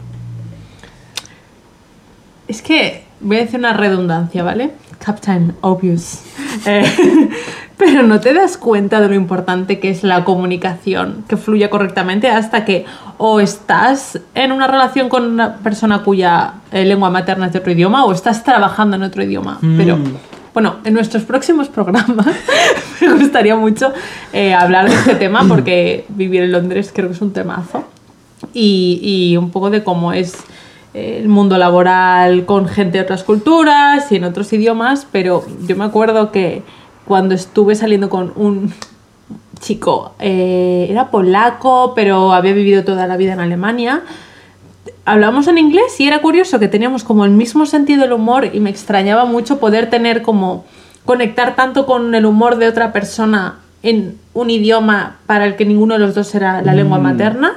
[2.47, 4.71] Es que voy a decir una redundancia, ¿vale?
[5.03, 6.21] Captain Obvious.
[6.65, 6.83] Eh,
[7.77, 12.29] pero no te das cuenta de lo importante que es la comunicación, que fluya correctamente
[12.29, 12.85] hasta que
[13.17, 17.71] o estás en una relación con una persona cuya eh, lengua materna es de otro
[17.71, 19.59] idioma o estás trabajando en otro idioma.
[19.77, 20.13] Pero Mm.
[20.53, 22.25] bueno, en nuestros próximos programas
[23.01, 23.93] me gustaría mucho
[24.33, 27.85] eh, hablar de este tema porque vivir en Londres creo que es un temazo
[28.53, 30.33] y, y un poco de cómo es
[30.93, 35.85] el mundo laboral con gente de otras culturas y en otros idiomas, pero yo me
[35.85, 36.63] acuerdo que
[37.05, 38.73] cuando estuve saliendo con un
[39.59, 44.03] chico, eh, era polaco, pero había vivido toda la vida en Alemania,
[45.05, 48.59] hablábamos en inglés y era curioso que teníamos como el mismo sentido del humor y
[48.59, 50.65] me extrañaba mucho poder tener como
[51.05, 55.95] conectar tanto con el humor de otra persona en un idioma para el que ninguno
[55.95, 57.03] de los dos era la lengua Mm.
[57.03, 57.53] materna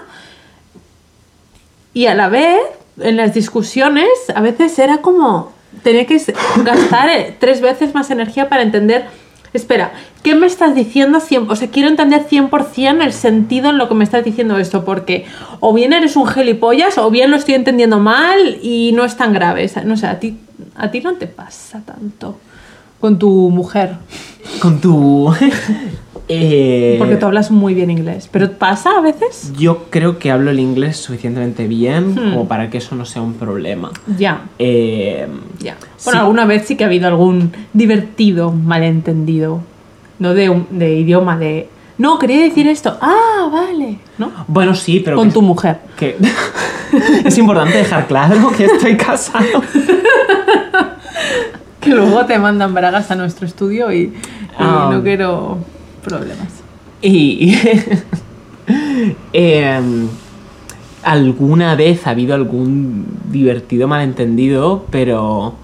[1.94, 2.58] y a la vez
[2.99, 6.20] en las discusiones a veces era como tener que
[6.64, 9.07] gastar eh, tres veces más energía para entender
[9.53, 11.20] espera, ¿qué me estás diciendo?
[11.20, 11.51] 100?
[11.51, 15.26] O sea, quiero entender 100% el sentido en lo que me estás diciendo esto, porque
[15.61, 19.32] o bien eres un gilipollas o bien lo estoy entendiendo mal y no es tan
[19.32, 19.70] grave.
[19.84, 20.38] No sé, a ti,
[20.74, 22.38] a ti no te pasa tanto
[23.01, 23.97] con tu mujer,
[24.61, 25.32] Con tu.
[26.28, 29.53] eh, porque tú hablas muy bien inglés, pero ¿pasa a veces?
[29.59, 32.30] Yo creo que hablo el inglés suficientemente bien Hmm.
[32.32, 33.90] como para que eso no sea un problema.
[34.18, 34.45] Ya.
[34.59, 35.26] Eh,
[35.61, 35.76] Ya.
[36.05, 36.24] Bueno, Sí.
[36.24, 39.61] alguna vez sí que ha habido algún divertido malentendido.
[40.18, 41.68] No de, un- de idioma, de.
[41.99, 42.97] No, quería decir esto.
[43.01, 43.99] Ah, vale.
[44.18, 44.30] ¿No?
[44.49, 45.16] bueno, sí, pero.
[45.16, 45.78] Con que- tu mujer.
[45.97, 46.16] que
[47.24, 49.62] es importante dejar claro que estoy casado.
[51.82, 54.12] Que luego te mandan bragas a nuestro estudio y, y
[54.58, 54.88] Ah.
[54.92, 55.58] no quiero
[56.04, 56.62] problemas.
[57.02, 57.56] Y.
[59.32, 60.08] em,
[61.02, 65.54] alguna vez ha habido algún divertido malentendido, pero.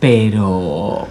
[0.00, 1.06] Pero.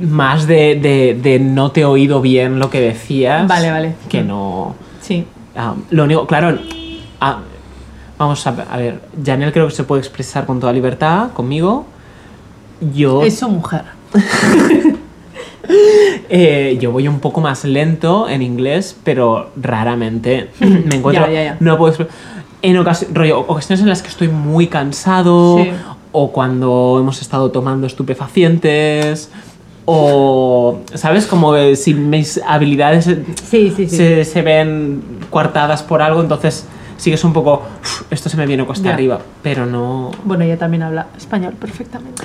[0.00, 3.46] Más de, de- de no te he oído bien lo que decías.
[3.48, 3.94] Vale, vale.
[4.08, 4.74] Que no.
[5.00, 5.24] Sí.
[5.56, 6.58] Ah, lo único, claro.
[7.20, 7.40] ah,
[8.18, 9.00] vamos a, ver- a ver.
[9.24, 11.86] Janel creo que se puede expresar con toda libertad conmigo.
[12.94, 13.22] Yo.
[13.22, 13.82] Es su mujer.
[16.28, 21.26] Eh, yo voy un poco más lento en inglés, pero raramente me encuentro.
[21.26, 21.56] Ya, ya, ya.
[21.60, 22.06] No puedo
[22.62, 25.70] En ocasi- rollo, ocasiones en las que estoy muy cansado, Sí.
[26.12, 29.30] o cuando hemos estado tomando estupefacientes,
[29.86, 30.78] o.
[30.94, 31.26] ¿Sabes?
[31.26, 33.96] Como si mis habilidades Sí, sí, sí.
[33.96, 37.62] se, se ven coartadas por algo, entonces sí que es un poco.
[37.82, 38.94] "Uf, esto se me viene cuesta Ya.
[38.94, 40.10] arriba, pero no.
[40.24, 42.22] Bueno, ella también habla español perfectamente.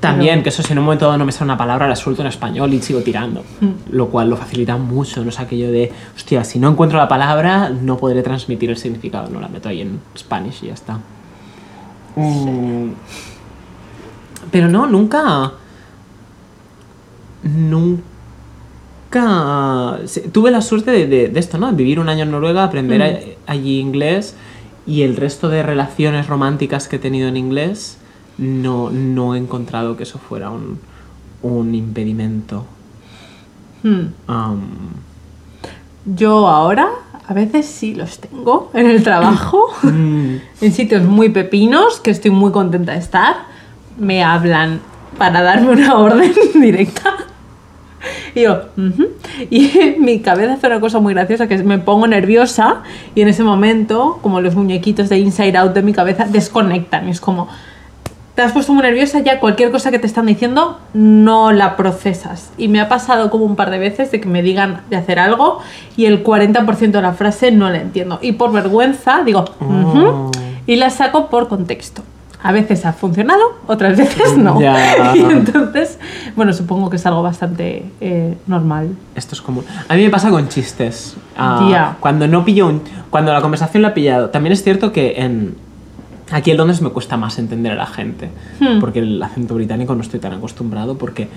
[0.00, 1.94] También, Pero- que eso si en un momento dado no me sale una palabra, la
[1.94, 3.44] suelto en español y sigo tirando.
[3.60, 3.70] Mm.
[3.92, 7.70] Lo cual lo facilita mucho, no es aquello de, hostia, si no encuentro la palabra,
[7.70, 9.28] no podré transmitir el significado.
[9.30, 10.98] No la meto ahí en Spanish y ya está.
[12.16, 12.90] Mm.
[14.50, 15.52] Pero no, nunca.
[17.44, 18.02] Nunca.
[20.06, 21.70] Se- Tuve la suerte de, de- de esto, ¿no?
[21.72, 24.34] Vivir un año en Noruega, aprender a- allí inglés
[24.86, 27.98] y el resto de relaciones románticas que he tenido en inglés,
[28.38, 30.78] no, no he encontrado que eso fuera un,
[31.42, 32.64] un impedimento.
[33.82, 34.06] Hmm.
[34.28, 34.60] Um,
[36.16, 36.88] Yo ahora
[37.28, 42.30] a veces sí los tengo en el trabajo, mm, en sitios muy pepinos, que estoy
[42.30, 43.36] muy contenta de estar.
[43.98, 44.80] Me hablan
[45.18, 47.14] para darme una orden directa.
[48.36, 48.46] Y
[49.50, 52.82] y en mi cabeza hace una cosa muy graciosa, que es me pongo nerviosa
[53.14, 57.08] y en ese momento, como los muñequitos de Inside Out de mi cabeza, desconectan.
[57.08, 57.48] Y es como,
[58.34, 62.52] te has puesto muy nerviosa, ya cualquier cosa que te están diciendo no la procesas.
[62.58, 65.18] Y me ha pasado como un par de veces de que me digan de hacer
[65.18, 65.60] algo
[65.96, 68.18] y el 40% de la frase no la entiendo.
[68.20, 70.30] Y por vergüenza digo, Oh.
[70.66, 72.02] y la saco por contexto.
[72.46, 74.60] A veces ha funcionado, otras veces no.
[74.60, 75.12] Ya.
[75.16, 75.98] Y entonces,
[76.36, 78.90] bueno, supongo que es algo bastante eh, normal.
[79.16, 79.64] Esto es común.
[79.88, 81.16] A mí me pasa con chistes.
[81.36, 81.96] Ah, Ya.
[81.98, 84.30] Cuando no pillo un, Cuando la conversación la he pillado.
[84.30, 85.56] También es cierto que en.
[86.30, 88.30] Aquí en Londres me cuesta más entender a la gente.
[88.60, 88.78] Hmm.
[88.78, 90.96] Porque el acento británico no estoy tan acostumbrado.
[90.96, 91.28] Porque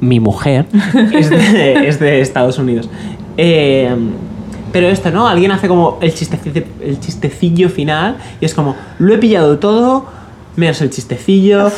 [0.00, 0.66] mi mujer
[1.12, 2.90] es de, es de Estados Unidos.
[3.36, 3.94] Eh,
[4.72, 5.28] pero esto, ¿no?
[5.28, 10.06] Alguien hace como el chistecillo, el chistecillo final y es como, lo he pillado todo,
[10.56, 11.70] menos el chistecillo.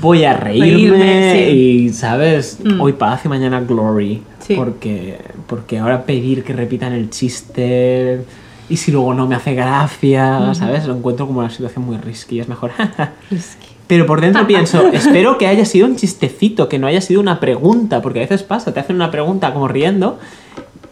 [0.00, 1.50] voy a reírme, Reírme, sí.
[1.50, 2.58] y, ¿sabes?
[2.62, 2.80] Mm.
[2.80, 4.22] Hoy paz y mañana glory.
[4.40, 4.54] Sí.
[4.54, 8.20] Porque, porque ahora pedir que repitan el chiste
[8.68, 10.86] y si luego no me hace gracia, ¿sabes?
[10.86, 12.72] Lo encuentro como una situación muy risky, es mejor.
[13.30, 13.66] Risky.
[13.86, 17.38] Pero por dentro pienso, espero que haya sido un chistecito, que no haya sido una
[17.38, 20.18] pregunta, porque a veces pasa, te hacen una pregunta como riendo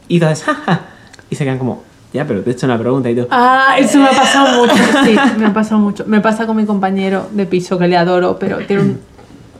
[0.09, 0.82] y entonces, jaja,
[1.30, 1.82] y se quedan como,
[2.15, 4.75] ya, pero te he hecho una pregunta y tú, Ah, eso me ha pasado mucho,
[5.05, 6.05] sí, me ha pasado mucho.
[6.07, 9.01] Me pasa con mi compañero de piso, que le adoro, pero tiene un,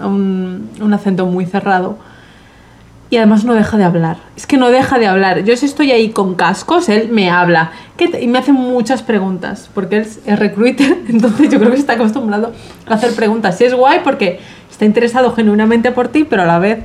[0.01, 1.99] un, un acento muy cerrado.
[3.11, 4.17] Y además no deja de hablar.
[4.35, 5.45] Es que no deja de hablar.
[5.45, 7.71] Yo si estoy ahí con cascos, él me habla.
[7.97, 11.77] ¿Qué te- Y me hace muchas preguntas, porque él es- recruiter, entonces yo creo que
[11.79, 12.53] está acostumbrado
[12.89, 13.61] a hacer preguntas.
[13.61, 14.41] Y es guay porque
[14.71, 16.85] está interesado genuinamente por ti, pero a la vez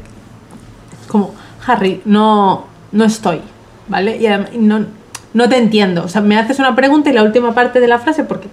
[1.08, 1.34] como,
[1.66, 3.42] Harry, no, no estoy,
[3.88, 4.18] ¿vale?
[4.18, 4.86] Y adem- y no,
[5.34, 6.04] no te entiendo.
[6.04, 8.48] O sea, me haces una pregunta y la última parte de la frase, porque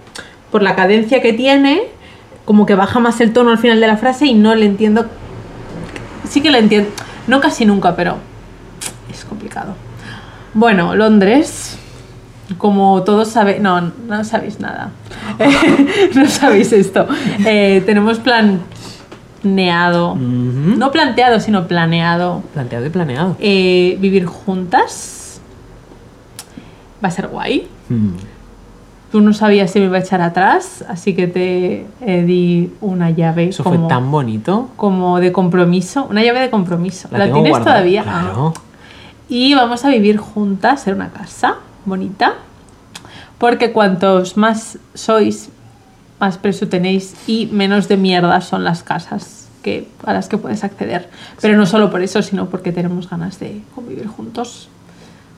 [0.51, 1.83] por la cadencia que tiene,
[2.45, 5.05] como que baja más el tono al final de la frase y no le entiendo.
[6.29, 6.89] Sí que le entiendo.
[7.27, 8.17] No casi nunca, pero
[9.11, 9.75] es complicado.
[10.53, 11.77] Bueno, Londres,
[12.57, 14.91] como todos sabéis, no, no sabéis nada.
[16.15, 17.05] no sabéis esto.
[17.45, 18.19] Eh, tenemos
[19.43, 20.19] planeado, "Ujú".
[20.77, 23.35] no planteado, sino planeado, planteado y planeado.
[23.39, 25.16] eh, vivir juntas.
[27.03, 27.67] Va a ser guay.
[27.89, 28.11] Mm.
[29.11, 33.09] Tú no sabías si me iba a echar atrás, así que te eh, di una
[33.09, 34.69] llave Eso como, fue tan bonito.
[34.75, 36.07] como de compromiso.
[36.09, 37.07] Una llave de compromiso.
[37.11, 37.77] ¿La, tienes guardada.
[37.77, 38.03] todavía?
[38.03, 38.53] Claro.
[38.55, 38.61] Ah.
[39.29, 42.33] Y vamos a vivir juntas en una casa bonita.
[43.37, 45.49] Porque cuantos más sois,
[46.19, 50.63] más precio tenéis y menos de mierda son las casas que, a las que puedes
[50.63, 51.09] acceder.
[51.39, 54.69] Pero no solo por eso, sino porque tenemos ganas de convivir juntos.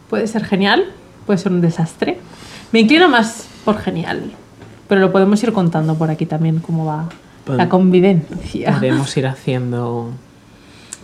[0.09, 0.85] Puede ser genial,
[1.29, 2.17] puede ser un desastre.
[2.71, 4.31] Me inclino más por genial,
[4.87, 7.07] pero lo podemos ir contando por aquí también cómo va
[7.45, 8.73] Pod- la convivencia.
[8.73, 10.09] Podemos ir haciendo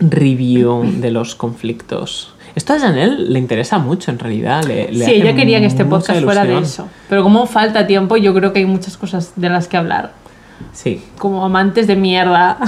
[0.00, 2.34] review de los conflictos.
[2.56, 4.64] Esto a Janelle le interesa mucho en realidad.
[4.64, 6.88] Le, le Sí, ella quería que este podcast fuera de eso.
[7.08, 10.12] Pero como falta tiempo, yo creo que hay muchas cosas de las que hablar.
[10.72, 11.04] Sí.
[11.18, 12.58] Como amantes de mierda,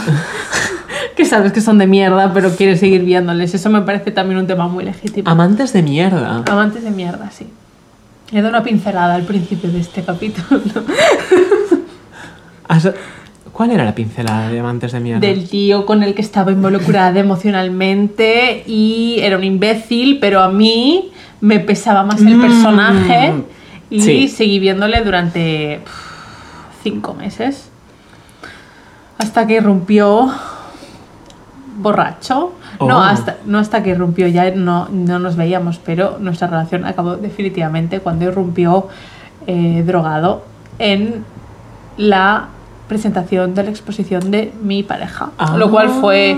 [1.18, 3.52] que sabes que son de mierda, pero quieres seguir viéndoles.
[3.52, 5.28] Eso me parece también un tema muy legítimo.
[5.28, 6.44] Amantes de mierda.
[6.48, 7.46] Amantes de mierda, sí.
[8.30, 10.60] He dado una pincelada al principio de este capítulo
[13.52, 15.20] ¿Cuál era la pincelada de amantes de mierda?
[15.20, 21.10] del tío con el que estaba involucrada emocionalmente y era un imbécil, pero a mí
[21.40, 22.40] me pesaba más el Mm.
[22.40, 23.32] personaje
[23.90, 24.28] y Sí.
[24.28, 25.80] seguí viéndole durante
[26.84, 27.68] cinco meses
[29.18, 30.30] hasta que irrumpió
[31.78, 32.52] borracho.
[32.80, 33.02] No, Oh.
[33.02, 38.00] hasta, no hasta que irrumpió, ya no, no nos veíamos, pero nuestra relación acabó definitivamente
[38.00, 38.88] cuando irrumpió
[39.46, 40.44] eh, drogado
[40.78, 41.24] en
[41.96, 42.48] la
[42.88, 45.30] presentación de la exposición de mi pareja.
[45.56, 46.36] Lo cual fue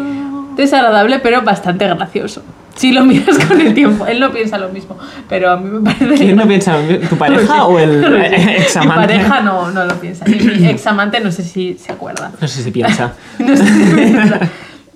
[0.56, 2.42] desagradable, pero bastante gracioso.
[2.74, 4.96] Si lo miras con el tiempo, él no piensa lo mismo,
[5.28, 6.24] pero a mí me parece...
[6.24, 6.76] ¿Quién no piensa?
[7.08, 10.24] ¿Tu pareja o el eh, ex Mi pareja no, no lo piensa.
[10.28, 12.30] Y mi ex amante no sé si se acuerda.
[12.40, 13.12] No sé si piensa.
[13.38, 14.40] No sé si piensa.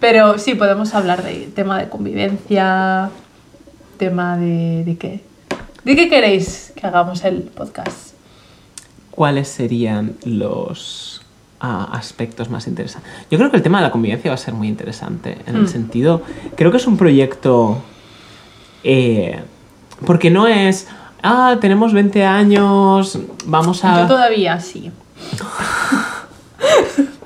[0.06, 3.08] Pero sí, podemos hablar de tema de convivencia,
[3.96, 4.84] tema de...
[4.84, 5.24] ¿De qué?
[5.82, 8.12] ¿De qué queréis que hagamos el podcast?
[9.10, 11.22] ¿Cuáles serían los
[11.58, 13.10] ah, aspectos más interesantes?
[13.30, 15.38] Yo creo que el tema de la convivencia va a ser muy interesante.
[15.46, 15.60] En Mm.
[15.60, 16.20] el sentido,
[16.54, 17.78] creo que es un proyecto.
[18.82, 19.40] eh,
[20.04, 20.86] porque no es.
[21.22, 24.06] Ah, tenemos 20 años, vamos Yo a.
[24.06, 24.92] todavía sí.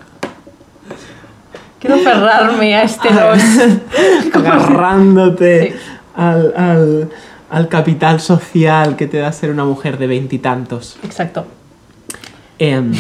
[1.81, 3.39] Quiero aferrarme a este dos.
[4.35, 5.77] agarrándote Sí.
[6.17, 7.11] al, al-
[7.51, 10.99] al capital social que te da ser una mujer de veintitantos.
[11.03, 11.47] Exacto.
[12.59, 12.93] Em,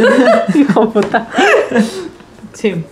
[0.54, 1.28] Hijo puta.
[2.54, 2.84] Sí.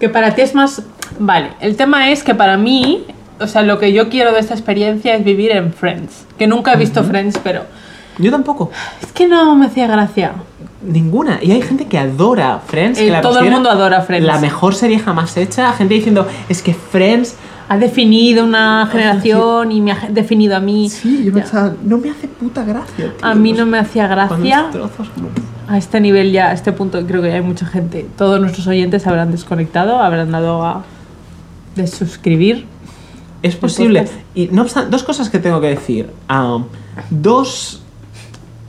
[0.00, 0.82] Que para ti es más.
[1.18, 3.06] Vale, el tema es que para mí,
[3.40, 6.26] o sea, lo que yo quiero de esta experiencia es vivir en Friends.
[6.38, 7.62] Que nunca he visto Friends, pero.
[8.18, 8.70] yo tampoco.
[9.02, 10.32] Es que no me hacía gracia.
[10.82, 11.40] Ninguna.
[11.42, 12.98] Y hay gente que adora Friends.
[13.00, 14.26] Eh, que la todo el mundo adora Friends.
[14.26, 15.72] La mejor serie jamás hecha.
[15.72, 17.36] Gente diciendo, es que Friends.
[17.70, 20.88] Ha definido una generación y me ha definido a mí.
[20.88, 21.42] Sí, yo Ya.
[21.42, 22.94] pensaba, no me hace puta gracia.
[22.96, 23.12] tío".
[23.20, 24.68] A mí no me hacía gracia.
[24.72, 25.08] trozos,
[25.66, 28.06] A este nivel ya, a este punto, creo que hay mucha gente.
[28.16, 30.82] Todos nuestros oyentes habrán desconectado, habrán dado a
[31.76, 32.64] desuscribir.
[33.42, 34.00] Es posible.
[34.04, 34.20] podcast.
[34.34, 36.08] Y no obstante, dos cosas que tengo que decir.
[36.30, 36.64] Um,
[37.10, 37.82] dos.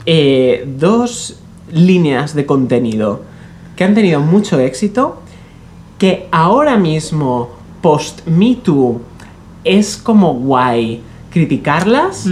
[0.05, 1.37] eh, dos
[1.71, 3.21] líneas de contenido
[3.75, 5.21] que han tenido mucho éxito.
[5.97, 7.49] Que ahora mismo,
[7.81, 9.01] post Me Too,
[9.63, 11.01] es como guay
[11.31, 12.25] criticarlas.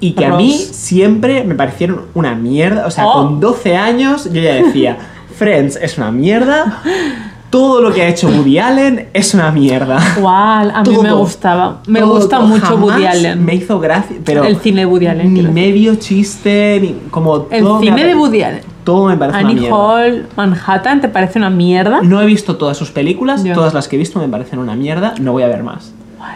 [0.00, 2.86] Y que a mí siempre me parecieron una mierda.
[2.86, 3.12] O sea, Oh.
[3.14, 4.98] con 12 años yo ya decía,
[5.36, 6.82] Friends es una mierda.
[7.54, 10.00] Todo lo que ha hecho Woody Allen es una mierda.
[10.18, 11.78] Guau, a mí me gustaba.
[11.86, 12.14] Me Todo.
[12.16, 13.44] gusta mucho Jamás Woody Allen.
[13.44, 15.52] Me hizo gracia, pero El cine de Woody Allen, Ni decir.
[15.54, 18.62] medio chiste, ni como El todo cine de Woody Allen.
[18.82, 19.76] Todo me parece una Annie mierda.
[19.76, 22.00] Hall, Manhattan, ¿te parece una mierda?
[22.02, 25.14] No he visto todas sus películas, todas las que he visto me parecen una mierda,
[25.20, 25.92] no voy a ver más.
[26.20, 26.34] A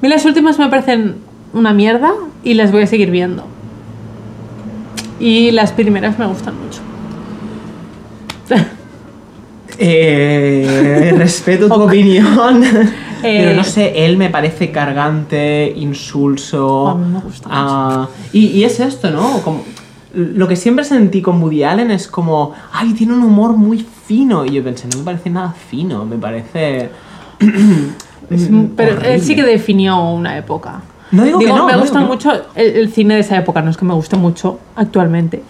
[0.00, 1.16] mí las últimas me parecen
[1.52, 2.12] una mierda
[2.44, 3.42] y las voy a seguir viendo.
[5.18, 6.78] Y las primeras me gustan mucho.
[9.78, 12.62] Eh, respeto tu opinión.
[13.22, 16.88] Pero Eh, no sé, él me parece cargante, insulso.
[16.88, 19.40] A mí me gusta ah, y, y es esto, ¿no?
[19.42, 19.62] Como,
[20.14, 24.44] lo que siempre sentí con Woody Allen es como, ay, tiene un humor muy fino.
[24.44, 26.90] Y yo pensé, no me parece nada fino, me parece.
[28.76, 30.82] Pero él sí que definió una época.
[31.10, 33.70] No digo que no, me no gusta mucho el, el cine de esa época, no
[33.70, 35.42] es que me guste mucho actualmente.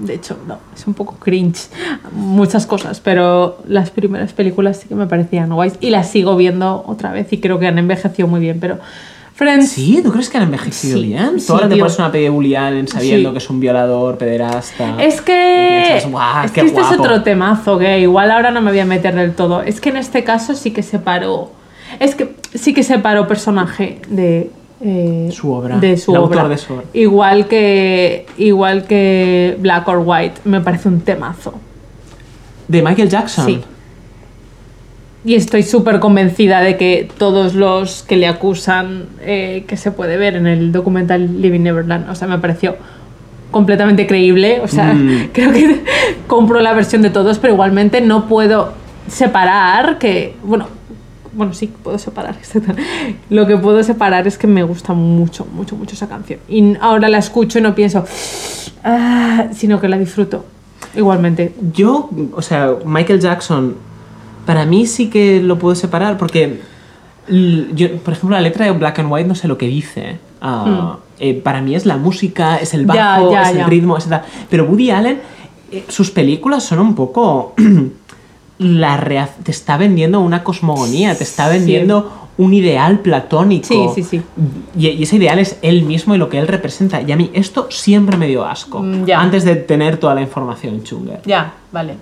[0.00, 1.68] De hecho, no, es un poco cringe
[2.12, 6.84] muchas cosas, pero las primeras películas sí que me parecían guays y las sigo viendo
[6.86, 8.78] otra vez y creo que han envejecido muy bien, pero
[9.34, 10.00] Friends ¿Sí?
[10.02, 11.38] ¿Tú crees que han envejecido Sí, bien?
[11.40, 13.32] sí, Tú ahora te pones una peli de Woody Allen sabiendo Sí.
[13.34, 15.00] que es un violador, pederasta.
[15.00, 16.94] Es que, piensas, "Guau, es que este guapo".
[16.94, 19.62] es otro temazo que igual ahora no me voy a meter del todo.
[19.62, 21.52] Es que en este caso sí que separó.
[22.00, 26.36] Es que sí que separó personaje de eh, Su obra, De su el obra.
[26.42, 26.84] autor de su obra.
[26.92, 31.54] Igual que igual que Black or White me parece un temazo.
[32.68, 33.46] De Michael Jackson.
[33.46, 33.60] Sí.
[35.24, 40.16] Y estoy súper convencida de que todos los que le acusan, eh, que se puede
[40.16, 42.76] ver en el documental Living Neverland, o sea, me pareció
[43.50, 44.60] completamente creíble.
[44.62, 45.28] O sea, Mm.
[45.32, 45.80] creo que
[46.28, 48.72] compro la versión de todos, pero igualmente no puedo
[49.08, 50.36] separar que.
[50.44, 50.68] Bueno,
[51.38, 52.36] bueno, sí, puedo separar.
[53.30, 56.40] Lo que puedo separar es que me gusta mucho, mucho, mucho esa canción.
[56.48, 58.04] Y ahora la escucho y no pienso,
[58.84, 60.44] "Ah", sino que la disfruto.
[60.96, 61.54] Igualmente.
[61.72, 63.76] Yo, o sea, Michael Jackson,
[64.46, 66.60] para mí sí que lo puedo separar porque,
[67.28, 70.18] yo, por ejemplo, la letra de Black and White no sé lo que dice.
[70.40, 72.92] Ah, eh, para mí es la música, es el Hmm.
[72.92, 74.22] Ya, bajo, ya, es el ritmo, tal.
[74.50, 75.20] Pero Woody Allen,
[75.70, 77.54] eh, sus películas son un poco...
[78.58, 83.66] la rea- te está vendiendo una cosmogonía, te está vendiendo un ideal platónico.
[83.66, 84.22] Sí, sí, sí.
[84.76, 87.00] Y, y ese ideal es él mismo y lo que él representa.
[87.02, 88.80] Y a mí esto siempre me dio asco.
[88.80, 89.20] Mm, ya.
[89.20, 91.20] Antes de tener toda la información chunga.
[91.24, 91.94] Ya, vale.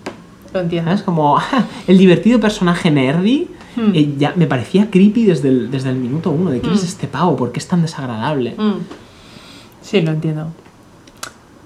[0.53, 0.91] Lo entiendo.
[0.91, 1.03] ¿Sabes?
[1.03, 1.39] Como
[1.87, 3.49] el divertido personaje nerdy.
[3.77, 3.91] Hmm.
[3.95, 6.51] eh, ya me parecía creepy desde el, desde el minuto uno.
[6.51, 7.37] ¿De quién es este pavo?
[7.37, 8.55] ¿Por qué es tan desagradable?
[8.57, 8.73] Mm.
[9.83, 10.47] Sí, lo entiendo.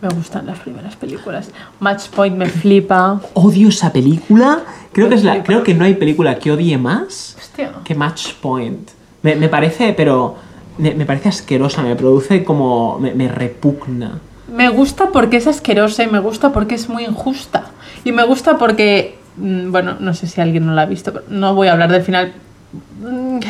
[0.02, 1.50] Me gustan las primeras películas.
[1.78, 3.20] Match Point me flipa.
[3.34, 4.60] Odio esa película.
[4.92, 5.46] Creo que, es la, flipa.
[5.46, 7.72] creo que no hay película que odie más Hostia.
[7.84, 8.88] que Match Point.
[9.22, 10.36] Me, me parece, pero.
[10.78, 11.82] Me, me parece asquerosa.
[11.82, 12.98] Me produce como.
[12.98, 14.18] Me, me repugna.
[14.52, 17.66] Me gusta porque es asquerosa y me gusta porque es muy injusta.
[18.04, 19.16] Y me gusta porque.
[19.36, 21.92] mm, Bueno, no sé si alguien no la ha visto, pero no voy a hablar
[21.92, 22.32] del final.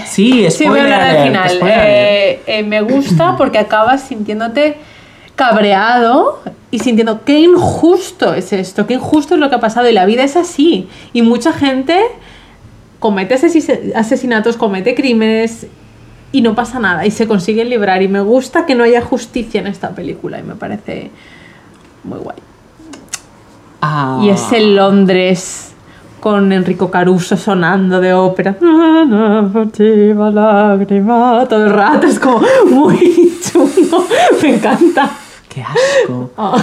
[0.06, 1.58] Sí, Sí, voy a hablar del final.
[1.66, 4.76] Eh, eh, me gusta porque acabas sintiéndote
[5.36, 9.92] cabreado y sintiendo qué injusto es esto, qué injusto es lo que ha pasado y
[9.92, 10.88] la vida es así.
[11.12, 11.98] Y mucha gente
[12.98, 15.66] comete asesi- asesinatos, comete crímenes
[16.32, 18.02] y no pasa nada y se consiguen librar.
[18.02, 21.10] Y me gusta que no haya justicia en esta película y me parece
[22.04, 22.36] muy guay.
[23.82, 24.20] Ah.
[24.22, 25.69] Y es el Londres
[26.20, 28.54] con Enrico Caruso sonando de ópera.
[29.52, 31.46] Furtiva lágrima.
[31.48, 34.04] Todo el rato es como muy chulo.
[34.42, 35.10] Me encanta.
[35.48, 36.30] ¡Qué asco!
[36.36, 36.56] Oh.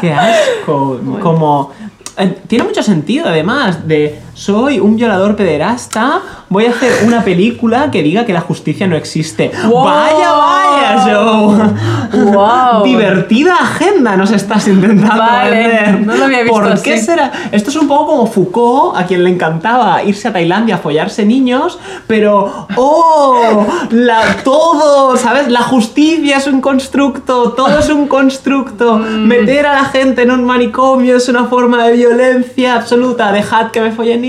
[0.00, 1.00] ¡Qué asco!
[1.20, 1.72] Como...
[2.16, 7.90] eh, Tiene mucho sentido, además, de soy un violador pederasta, voy a hacer una película
[7.90, 9.50] que diga que la justicia no existe.
[9.66, 9.84] Wow.
[9.84, 12.22] ¡Vaya, vaya, Joe!
[12.32, 12.84] Wow.
[12.84, 16.06] Divertida agenda nos estás intentando Vale, vender.
[16.06, 17.06] no lo había visto ¿Por qué así.
[17.06, 17.32] será?
[17.50, 21.26] Esto es un poco como Foucault, a quien le encantaba irse a Tailandia a follarse
[21.26, 23.66] niños, pero ¡oh!
[23.90, 25.48] La, todo, ¿sabes?
[25.48, 28.98] La justicia es un constructo, todo es un constructo.
[28.98, 29.26] Mm.
[29.26, 33.32] Meter a la gente en un manicomio es una forma de violencia absoluta.
[33.32, 34.27] Dejad que me follen niños.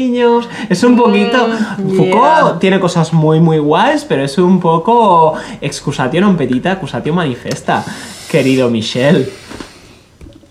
[0.70, 1.48] Es un poquito.
[1.78, 2.60] Mm, Foucault yeah.
[2.60, 7.84] tiene cosas muy, muy guays, pero es un poco excusatio non petita, accusatio manifesta,
[8.32, 9.28] querido Michel.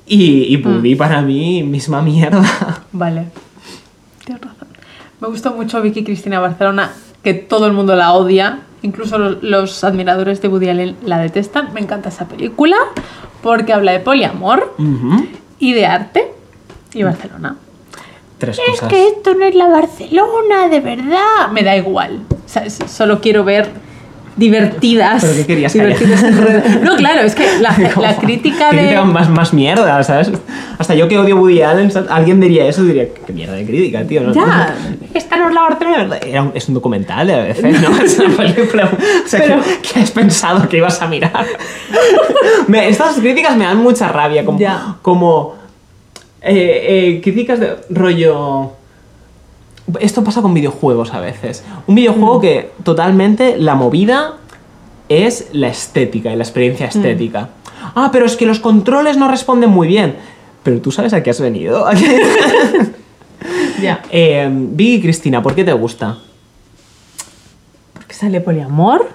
[0.06, 0.96] Y, y Mm.
[0.96, 2.42] para mí, misma mierda.
[2.92, 3.26] Vale.
[4.24, 4.68] Tienes razón.
[5.20, 6.92] Me gusta mucho Vicky Cristina Barcelona,
[7.22, 8.60] que todo el mundo la odia.
[8.82, 11.74] Incluso los, los admiradores de Woody Allen la detestan.
[11.74, 12.76] Me encanta esa película
[13.42, 14.74] porque habla de poliamor
[15.58, 16.32] y de arte
[16.94, 17.56] y Barcelona.
[18.38, 18.88] Tres Es cosas.
[18.88, 21.50] que esto no es la Barcelona, de verdad.
[21.52, 22.20] Me da igual.
[22.30, 23.68] O sea, s- solo quiero ver
[24.36, 25.22] divertidas.
[25.24, 26.22] ¿Pero qué querías divertidas
[26.82, 28.78] No, claro, es que la, la crítica de...
[28.78, 30.30] Crítica más, más mierda, ¿sabes?
[30.78, 34.20] Hasta yo que odio Woody Allen, alguien diría eso, diría, qué mierda de crítica, tío.
[34.20, 34.32] ¿no?
[34.32, 34.72] Ya.
[35.12, 36.20] Esta no es la verdad.
[36.24, 37.98] Era un- es un documental de ABC, ¿no?
[38.00, 38.88] Es una película.
[39.24, 41.44] O sea, Pero- ¿qué, qué has pensado que ibas a mirar?
[42.68, 44.58] Me- estas críticas me dan mucha rabia, como...
[44.60, 44.94] Ya.
[45.02, 45.57] como
[46.42, 48.72] eh, eh, críticas de rollo...
[50.00, 51.64] Esto pasa con videojuegos a veces.
[51.86, 54.34] Un videojuego que totalmente la movida
[55.08, 57.48] es la estética y la experiencia estética.
[57.94, 60.16] Ah, pero es que los controles no responden muy bien.
[60.62, 61.86] Pero tú sabes a qué has venido.
[63.80, 64.02] Ya.
[64.10, 66.18] eh, Vicky y Cristina, ¿por qué te gusta?
[67.92, 69.08] Porque sale poliamor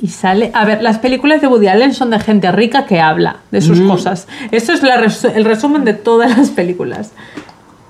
[0.00, 0.50] y sale...
[0.54, 3.80] A ver, las películas de Woody Allen son de gente rica que habla de sus
[3.80, 4.28] cosas.
[4.50, 7.12] Eso es la el resumen de todas las películas.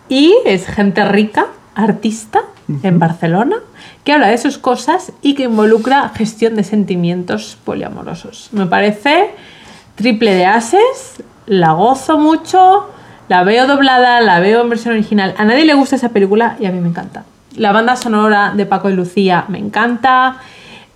[0.09, 2.41] Y es gente rica, artista,
[2.83, 3.57] en Barcelona,
[4.05, 8.51] que habla de sus cosas y que involucra gestión de sentimientos poliamorosos.
[8.53, 9.31] Me parece
[9.97, 12.89] triple de ases, la gozo mucho,
[13.29, 15.35] la veo doblada, la veo en versión original.
[15.37, 17.25] A nadie le gusta esa película y a mí me encanta.
[17.57, 20.39] La banda sonora de Paco y Lucía me encanta.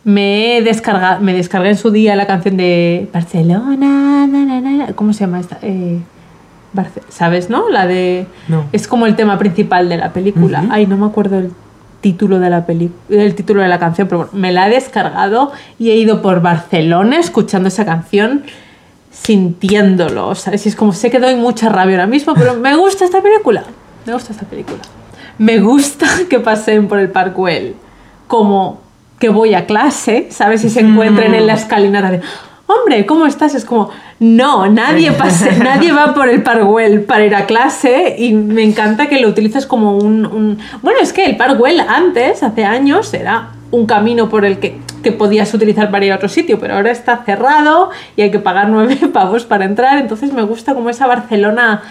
[0.05, 4.27] Me, he descarga- me descargué en su día la canción de Barcelona.
[4.27, 4.93] na, na, na.
[4.95, 5.59] ¿Cómo se llama esta?
[5.63, 5.99] Eh,
[6.75, 7.69] Barce- ¿Sabes, no?
[7.71, 8.27] La de.
[8.49, 8.65] No.
[8.73, 10.65] Es como el tema principal de la película.
[10.71, 11.53] Ay, no me acuerdo el
[12.01, 15.53] título de la peli el título de la canción, pero bueno, me la he descargado
[15.79, 18.43] y he ido por Barcelona escuchando esa canción
[19.11, 20.67] sintiéndolo, ¿sabes?
[20.67, 23.63] Y es como sé que doy mucha rabia ahora mismo, pero me gusta esta película.
[24.05, 24.81] Me gusta esta película.
[25.39, 27.75] Me gusta que pasen por el Parkwell
[28.27, 28.81] como
[29.19, 30.65] que voy a clase, ¿sabes?
[30.65, 32.21] Y se encuentren en la escalinata de
[32.67, 33.55] Hombre, ¿cómo estás?
[33.55, 33.91] Es como,
[34.21, 39.07] no, nadie pasa, nadie va por el Parkwell para ir a clase y me encanta
[39.07, 43.51] que lo utilices como un, un- Bueno, es que el Parkwell antes, hace años, era
[43.71, 46.91] un camino por el que, que podías utilizar para ir a otro sitio, pero ahora
[46.91, 51.07] está cerrado y hay que pagar nueve pavos para entrar, entonces me gusta como esa
[51.07, 51.83] Barcelona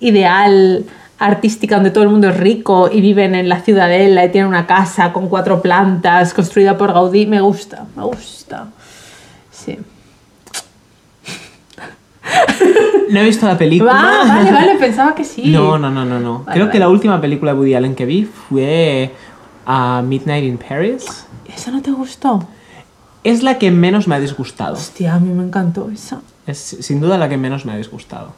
[0.00, 0.84] ideal
[1.26, 4.66] artística donde todo el mundo es rico y viven en la ciudadela y tienen una
[4.66, 8.68] casa con cuatro plantas construida por Gaudí, me gusta, me gusta.
[9.50, 9.78] Sí.
[13.10, 13.92] No he visto la película.
[13.92, 15.50] Va, vale, vale, pensaba que sí.
[15.50, 16.40] No, no, no, no, no.
[16.40, 19.12] Vale, Creo que la última película de Woody Allen que vi fue
[19.66, 21.26] a Midnight in Paris.
[21.54, 22.46] ¿Eso no te gustó?
[23.22, 24.74] Es la que menos me ha disgustado.
[24.74, 26.20] Hostia, a mí me encantó esa.
[26.46, 28.32] Es sin duda la que menos me ha disgustado.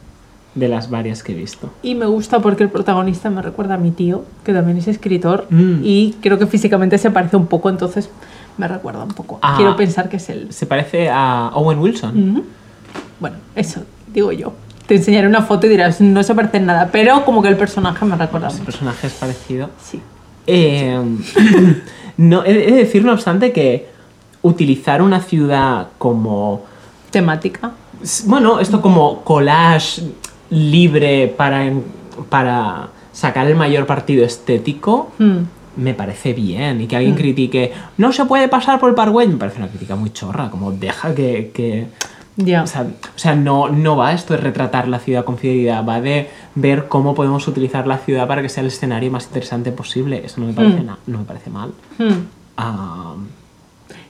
[0.54, 1.68] De las varias que he visto.
[1.82, 5.46] Y me gusta porque el protagonista me recuerda a mi tío, que también es escritor,
[5.50, 5.80] Mm.
[5.82, 8.08] y creo que físicamente se parece un poco, entonces
[8.56, 9.40] me recuerda un poco.
[9.42, 9.54] Ah.
[9.56, 10.46] Quiero pensar que es él.
[10.50, 12.44] Se parece a Owen Wilson.
[13.18, 13.82] Bueno, eso
[14.12, 14.52] digo yo.
[14.86, 17.56] Te enseñaré una foto y dirás, no se parece en nada, pero como que el
[17.56, 18.66] personaje me recuerda Ese mucho.
[18.66, 19.70] personaje es parecido.
[19.82, 20.00] Sí.
[20.46, 21.00] Eh,
[22.18, 23.88] no, he he de decir, no obstante, que
[24.42, 26.62] utilizar una ciudad como.
[27.10, 27.72] Temática.
[28.26, 30.02] Bueno, esto como collage
[30.54, 31.70] libre para,
[32.28, 35.12] para sacar el mayor partido estético.
[35.18, 35.38] Mm.
[35.76, 36.80] Me parece bien.
[36.80, 39.96] Y que alguien critique, no se puede pasar por el Parkway, me parece una crítica
[39.96, 40.50] muy chorra.
[40.50, 41.50] Como deja que.
[41.52, 41.88] que-
[42.36, 42.62] Ya.
[42.62, 46.00] o sea, o sea, no, no va esto de retratar la ciudad con fidelidad, va
[46.00, 50.22] de ver cómo podemos utilizar la ciudad para que sea el escenario más interesante posible.
[50.24, 50.86] Eso no me parece, Mm.
[50.86, 51.72] na- no me parece mal.
[51.98, 52.12] Mm.
[52.56, 53.14] Ah,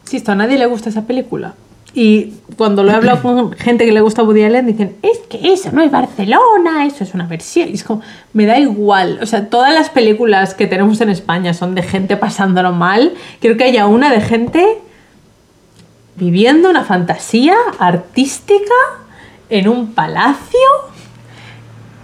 [0.03, 1.55] Insisto, a nadie le gusta esa película.
[1.97, 5.53] Y cuando lo he hablado con gente que le gusta Woody Allen, dicen, es que
[5.53, 7.69] eso no es Barcelona, eso es una versión.
[7.69, 9.21] Y es como, me da igual.
[9.23, 13.15] O sea, todas las películas que tenemos en España son de gente pasándolo mal.
[13.41, 14.79] Creo que haya una de gente
[16.17, 18.75] viviendo una fantasía artística
[19.49, 20.59] en un palacio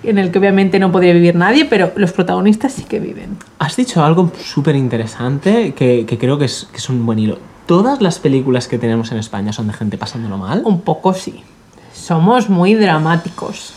[0.05, 3.37] en el que obviamente no podría vivir nadie, pero los protagonistas sí que viven.
[3.59, 7.50] Has dicho algo súper interesante que, que creo que es, que es un buen hilo.
[7.71, 10.63] Todas las películas que tenemos en España son de gente pasándolo mal.
[10.65, 11.45] Un poco sí.
[11.95, 13.73] Somos muy dramáticos.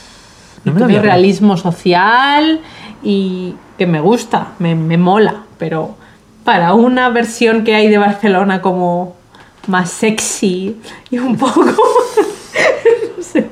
[0.65, 2.59] No me realismo social
[3.03, 5.95] y que me gusta, me, me mola, pero
[6.43, 9.15] para una versión que hay de Barcelona como
[9.67, 10.75] más sexy
[11.11, 11.63] y un poco...
[11.63, 13.47] no sé.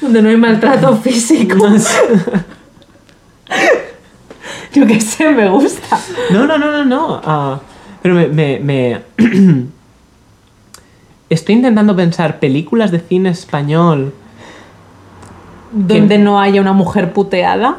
[0.00, 1.66] Donde no hay maltrato físico.
[4.72, 5.98] Yo qué sé, me gusta.
[6.30, 7.20] No, no, no, no, no.
[7.24, 7.58] Ah,
[8.06, 9.00] pero me, me- me-
[11.28, 14.14] Estoy intentando pensar películas de cine español
[15.72, 17.78] Donde no haya una mujer puteada.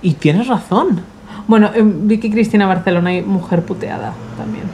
[0.00, 1.00] y tienes razón.
[1.46, 4.64] Bueno, en Vicky Cristina Barcelona hay mujer puteada también.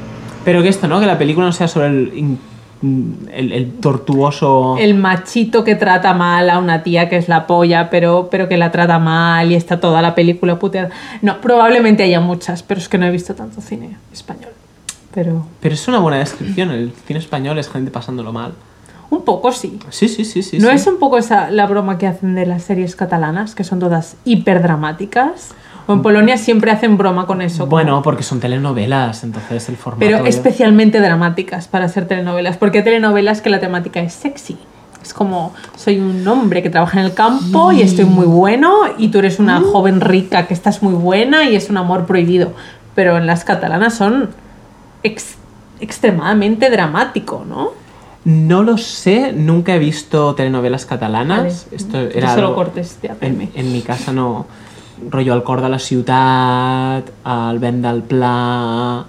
[0.45, 1.01] Pero que esto, ¿no?
[1.01, 2.39] Que la película no sea sobre el,
[2.83, 4.77] el, el tortuoso...
[4.79, 8.57] El machito que trata mal a una tía que es la polla, pero, pero que
[8.57, 10.91] la trata mal y está toda la película puteada.
[11.23, 14.53] No, probablemente haya muchas, pero es que no he visto tanto cine español.
[15.13, 16.71] pero Pero es una buena descripción.
[16.71, 18.53] El cine español es gente pasándolo mal.
[19.11, 19.79] un poco sí.
[19.91, 20.59] Sí, sí, sí, sí.
[20.59, 20.75] ¿No sí.
[20.77, 24.17] es un poco esa la broma que hacen de las series catalanas, que son todas
[24.25, 25.55] hiperdramáticas?
[25.89, 27.61] O en Polonia siempre hacen broma con eso.
[27.61, 30.05] como- Bueno, porque son telenovelas, entonces el formato...
[30.05, 32.57] pero especialmente dramáticas para ser telenovelas.
[32.59, 34.57] Porque hay telenovelas que la temática es sexy.
[35.03, 39.09] Es como, soy un hombre que trabaja en el campo y estoy muy bueno, y
[39.09, 42.53] tú eres una joven rica que estás muy buena y es un amor prohibido.
[42.95, 44.29] Pero en las catalanas son
[45.03, 45.37] ex-
[45.81, 47.71] extremadamente dramático, ¿no?
[48.25, 51.39] No lo sé, nunca he visto telenovelas catalanas.
[51.71, 51.77] Vale.
[51.77, 54.47] Esto era se lo algo- cortes en, en mi casa no.
[55.11, 59.05] Rollo al cor de la ciutat, al vent del pla...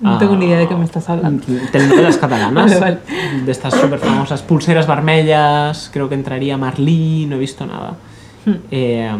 [0.00, 1.44] No tengo ni idea de qué me estás hablando.
[1.70, 2.80] Telenovelas catalanas.
[2.80, 3.44] Vale, vale.
[3.46, 4.42] De estas súper famosas.
[4.42, 7.94] Pulseras vermellas, creo que entraría Marlí, no he visto nada.
[8.44, 8.54] Hmm.
[8.72, 9.12] Eh,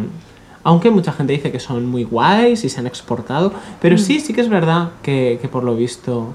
[0.64, 3.52] aunque mucha gente dice que son muy guays y se han exportado.
[3.80, 3.98] Pero Hmm.
[3.98, 6.34] sí, sí que es verdad que, que por lo visto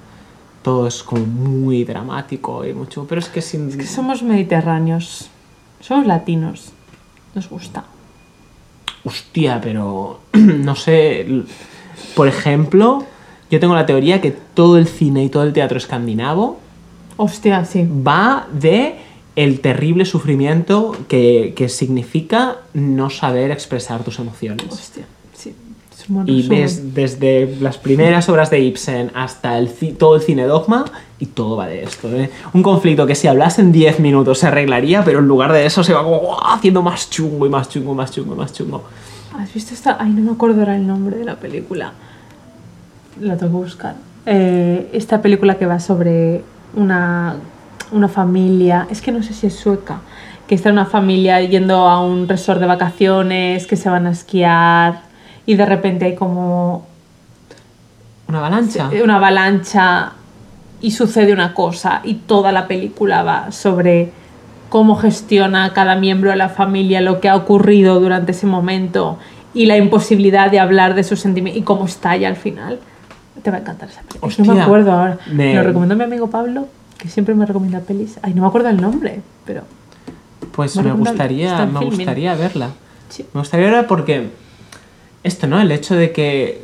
[0.61, 3.05] todo es como muy dramático y mucho.
[3.05, 3.77] Pero es que sin.
[3.77, 5.29] Que somos mediterráneos,
[5.81, 6.71] somos latinos,
[7.35, 7.83] nos gusta.
[9.07, 11.25] Hostia, pero no sé.
[12.15, 13.05] Por ejemplo,
[13.49, 16.59] yo tengo la teoría que todo el cine y todo el teatro escandinavo
[17.17, 17.87] Hostia, sí.
[17.87, 18.95] va de
[19.35, 24.67] el terrible sufrimiento que, que significa no saber expresar tus emociones.
[24.69, 25.05] Hostia,
[26.07, 26.07] sí.
[26.07, 26.43] Es un buen Y
[26.93, 30.85] desde las primeras obras de Ibsen hasta el, todo el cine dogma
[31.19, 32.09] y todo va de esto.
[32.09, 32.29] ¿eh?
[32.53, 35.83] Un conflicto que si hablas en 10 minutos se arreglaría, pero en lugar de eso
[35.83, 38.83] se va como haciendo más chungo y más chungo, más chungo, y más chungo.
[39.37, 39.97] ¿Has visto esta?
[39.99, 41.93] Ay, no me acuerdo ahora el nombre de la película.
[43.19, 43.95] La tengo que buscar.
[44.25, 46.43] Eh, esta película que va sobre
[46.75, 47.35] una,
[47.91, 50.01] una familia, es que no sé si es sueca,
[50.47, 55.06] que está una familia yendo a un resort de vacaciones, que se van a esquiar
[55.47, 56.85] y de repente hay como
[58.27, 58.89] ¿Una avalancha?
[59.03, 60.11] una avalancha
[60.81, 64.11] y sucede una cosa y toda la película va sobre
[64.69, 69.17] cómo gestiona cada miembro de la familia lo que ha ocurrido durante ese momento
[69.53, 72.79] y la imposibilidad de hablar de sus sentimientos y cómo estalla al final.
[73.41, 74.33] Te va a encantar esa película.
[74.37, 75.17] no me Hostia, acuerdo ahora.
[75.31, 76.67] me- Lo recomendó mi amigo Pablo,
[76.97, 78.19] que siempre me recomienda pelis.
[78.21, 79.61] Ay, no me acuerdo el nombre, pero
[80.51, 82.69] Pues me está gustaría, me gustaría verla.
[83.09, 83.25] sí.
[83.33, 84.29] Me gustaría verla porque
[85.27, 85.61] esto, ¿no?
[85.61, 86.61] El hecho de que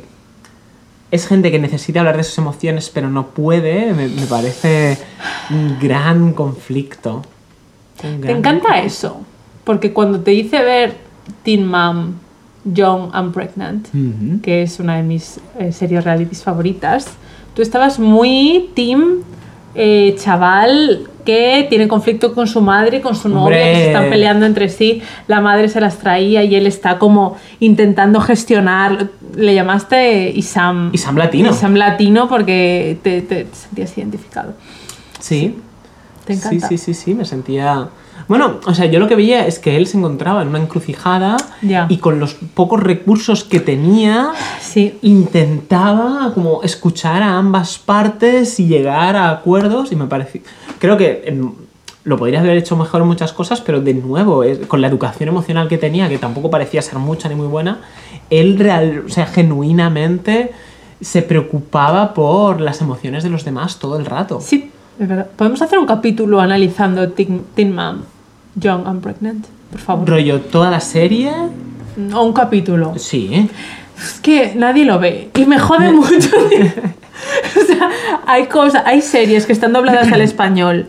[1.10, 4.98] es gente que necesita hablar de sus emociones pero no puede, me, me parece
[5.50, 7.22] un gran conflicto.
[8.02, 9.20] Un Te encanta eso,
[9.62, 10.96] porque cuando te hice ver
[11.42, 12.14] Teen Mom,
[12.64, 13.88] Young and Pregnant,
[14.42, 17.08] que es una de mis eh, series realities favoritas,
[17.54, 19.22] tú estabas muy team
[19.74, 24.10] eh, chaval que tiene conflicto con su madre y con su novia, que se están
[24.10, 29.54] peleando entre sí, la madre se las traía y él está como intentando gestionar, le
[29.54, 30.90] llamaste Isam.
[30.92, 31.50] Isam Latino.
[31.50, 34.54] Isam Latino porque te, te sentías identificado.
[35.18, 35.56] Sí.
[36.26, 36.68] Te encanta.
[36.68, 37.88] Sí, sí, sí, sí, me sentía...
[38.28, 41.36] Bueno, o sea, yo lo que veía es que él se encontraba en una encrucijada
[41.90, 48.66] y con los pocos recursos que tenía Sí, intentaba como escuchar a ambas partes y
[48.66, 50.40] llegar a acuerdos y me pareció...
[50.78, 51.38] Creo que
[52.04, 55.28] lo podría haber hecho mejor en muchas cosas, pero de nuevo, es- con la educación
[55.28, 57.78] emocional que tenía, que tampoco parecía ser mucha ni muy buena,
[58.30, 60.52] él real, o sea, genuinamente
[61.00, 64.40] se preocupaba por las emociones de los demás todo el rato.
[64.40, 65.26] Sí, es verdad.
[65.36, 68.02] Podemos hacer un capítulo analizando Teen, Teen Mom,
[68.54, 70.08] Young and Pregnant, por favor.
[70.08, 71.32] Rollo, toda la serie...
[72.12, 72.94] O un capítulo.
[72.96, 73.48] Sí.
[73.96, 76.28] Es que nadie lo ve y me jode mucho.
[77.62, 77.90] o sea,
[78.26, 80.88] hay cosas, hay series que están dobladas al español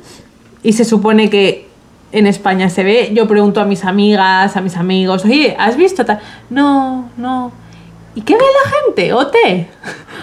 [0.63, 1.67] y se supone que
[2.11, 3.11] en España se ve.
[3.13, 6.19] Yo pregunto a mis amigas, a mis amigos, oye, ¿has visto tal?
[6.49, 7.51] No, no.
[8.15, 9.13] ¿Y qué ve la gente?
[9.13, 9.35] ¿OT?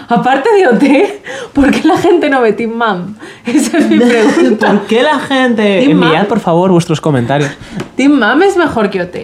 [0.09, 3.15] Aparte de OT, ¿por qué la gente no ve Team Mom?
[3.45, 4.67] Esa es mi pregunta.
[4.67, 5.81] ¿Por qué la gente...
[5.85, 6.27] Team Enviad, Mom.
[6.27, 7.51] por favor, vuestros comentarios.
[7.95, 9.15] Team Mom es mejor que OT.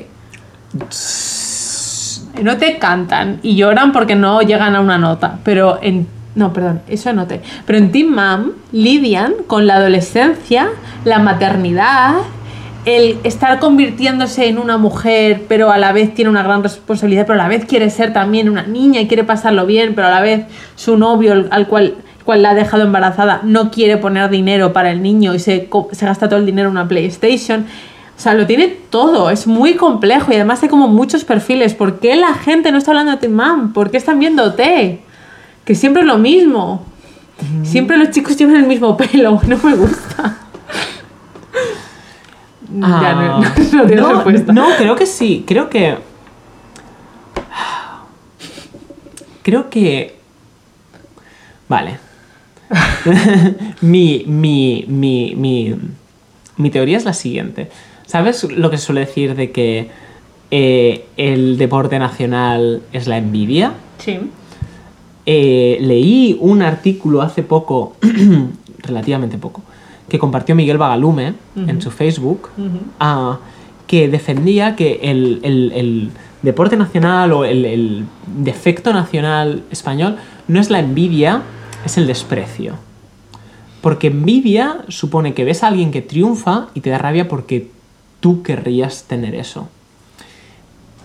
[2.37, 6.07] En OT cantan y lloran porque no llegan a una nota, pero en...
[6.35, 7.33] No, perdón, eso en OT.
[7.65, 10.69] Pero en Team Mom lidian con la adolescencia,
[11.03, 12.13] la maternidad,
[12.95, 17.39] el estar convirtiéndose en una mujer, pero a la vez tiene una gran responsabilidad, pero
[17.39, 20.21] a la vez quiere ser también una niña y quiere pasarlo bien, pero a la
[20.21, 24.91] vez su novio, al cual, cual la ha dejado embarazada, no quiere poner dinero para
[24.91, 27.65] el niño y se, se gasta todo el dinero en una PlayStation.
[28.17, 31.73] O sea, lo tiene todo, es muy complejo y además hay como muchos perfiles.
[31.73, 33.71] ¿Por qué la gente no está hablando de Teen Mom?
[33.71, 34.99] ¿Por qué están viendo T?
[35.63, 36.83] Que siempre es lo mismo.
[37.63, 40.37] Siempre los chicos llevan el mismo pelo, no me gusta.
[42.73, 43.39] Ya, no,
[43.73, 44.53] no, no respuesta.
[44.53, 45.43] no, creo que sí.
[45.47, 45.97] Creo que.
[49.41, 50.15] Creo que.
[51.67, 51.97] Vale.
[53.81, 55.75] mi, mi, mi, mi,
[56.57, 57.69] mi teoría es la siguiente.
[58.05, 59.89] ¿Sabes lo que se suele decir de que
[60.51, 63.73] eh, el deporte nacional es la envidia?
[63.99, 64.19] Sí.
[65.25, 67.95] Eh, leí un artículo hace poco,
[68.79, 69.61] relativamente poco,
[70.09, 72.49] que compartió Miguel Bagalume en su Facebook,
[72.99, 73.39] ah,
[73.87, 76.09] que defendía que el, el- el
[76.41, 78.03] deporte nacional o el, el
[78.37, 80.15] defecto nacional español
[80.47, 81.41] no es la envidia,
[81.85, 82.73] es el desprecio.
[83.81, 87.69] Porque envidia supone que ves a alguien que triunfa y te da rabia porque
[88.19, 89.69] tú querrías tener eso.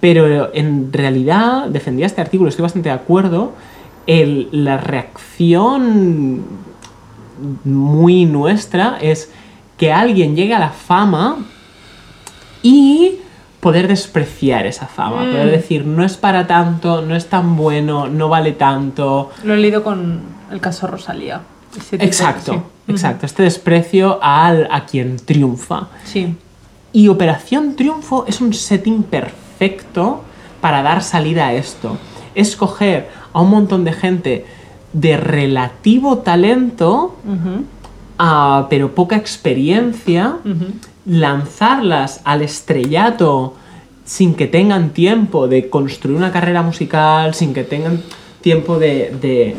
[0.01, 3.53] Pero en realidad, defendía este artículo, estoy bastante de acuerdo,
[4.53, 6.43] la reacción
[7.65, 9.31] muy nuestra es
[9.79, 11.39] que alguien llegue a la fama
[12.63, 13.17] y
[13.61, 15.31] poder despreciar esa fama, Mm.
[15.31, 19.31] poder decir, no es para tanto, no es tan bueno, no vale tanto.
[19.43, 20.21] Lo he leído con
[20.51, 21.41] el caso Rosalía.
[21.91, 22.53] De- Exacto,
[22.87, 22.93] sí.
[22.93, 25.89] exacto, este desprecio al, a quien triunfa.
[26.05, 26.37] Sí.
[26.93, 30.23] Y Operación Triunfo es un setting perfecto
[30.61, 31.97] para dar salida a esto.
[32.37, 34.47] Es coger a un montón de gente
[34.95, 37.17] de relativo talento,
[38.19, 40.37] ah, pero poca experiencia,
[41.05, 43.55] lanzarlas al estrellato
[44.05, 48.03] sin que tengan tiempo de construir una carrera musical, sin que tengan
[48.43, 49.57] tiempo de, de,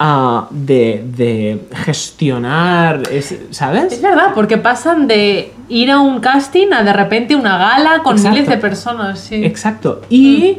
[0.00, 4.02] ah, de, de gestionar, es- Es ¿sabes?
[4.02, 8.34] verdad, porque pasan de ir a un casting a de repente una gala con Exacto.
[8.36, 9.20] miles de personas.
[9.20, 9.44] Sí.
[9.44, 10.00] Exacto.
[10.10, 10.58] Y,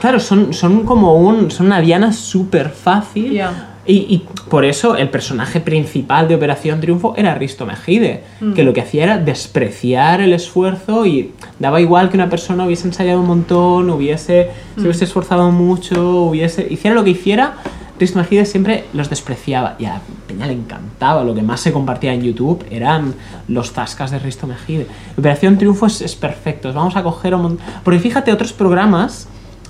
[0.00, 1.50] claro, son, son como un.
[1.50, 3.32] Son una diana súper fácil.
[3.32, 3.74] Ya.
[3.86, 8.52] Y, y por eso el personaje principal de Operación Triunfo era Risto Mejide, Mm.
[8.52, 12.86] que lo que hacía era despreciar el esfuerzo y daba igual que una persona hubiese
[12.86, 14.84] ensayado un montón, hubiese, se Mm.
[14.84, 17.54] hubiese esforzado mucho, hubiese, hiciera lo que hiciera,
[17.98, 22.12] Risto Mejide siempre los despreciaba y a Peña le encantaba, lo que más se compartía
[22.12, 23.14] en YouTube eran
[23.48, 24.86] los tascas de Risto Mejide.
[25.16, 27.66] Operación Triunfo es, es perfecto, vamos a coger un montón...
[27.82, 29.28] Porque fíjate, otros programas,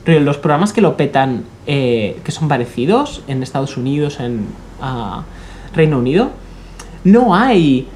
[0.08, 4.46] pero los programas que lo petan, eh, que son parecidos en Estados Unidos, en
[4.80, 5.22] ah,
[5.74, 6.30] Reino Unido,
[7.04, 7.86] no hay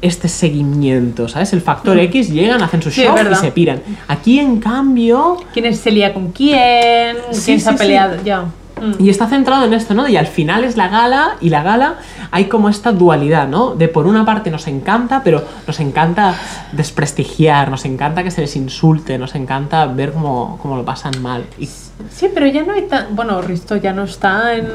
[0.00, 1.52] este seguimiento, ¿sabes?
[1.52, 2.92] El factor X llegan, hacen su Mm.
[2.92, 3.82] Sí, show y se piran.
[4.08, 7.16] Aquí, en cambio, ¿Quién es- se lía con quién?
[7.32, 8.16] Sí, ¿Quién se ha sí, peleado?
[8.24, 8.46] Ya.
[8.80, 8.92] Mm.
[8.98, 10.08] y está centrado en esto, ¿no?
[10.08, 11.96] Y al final es la gala, y la gala
[12.30, 13.74] hay como esta dualidad, ¿no?
[13.74, 16.34] De por una parte nos encanta, pero nos encanta
[16.72, 21.44] desprestigiar, nos encanta que se les insulte, nos encanta ver cómo, cómo lo pasan mal.
[21.58, 21.68] Y
[22.08, 23.14] Sí, pero ya no hay tan.
[23.14, 24.66] Bueno, Risto ya no está en,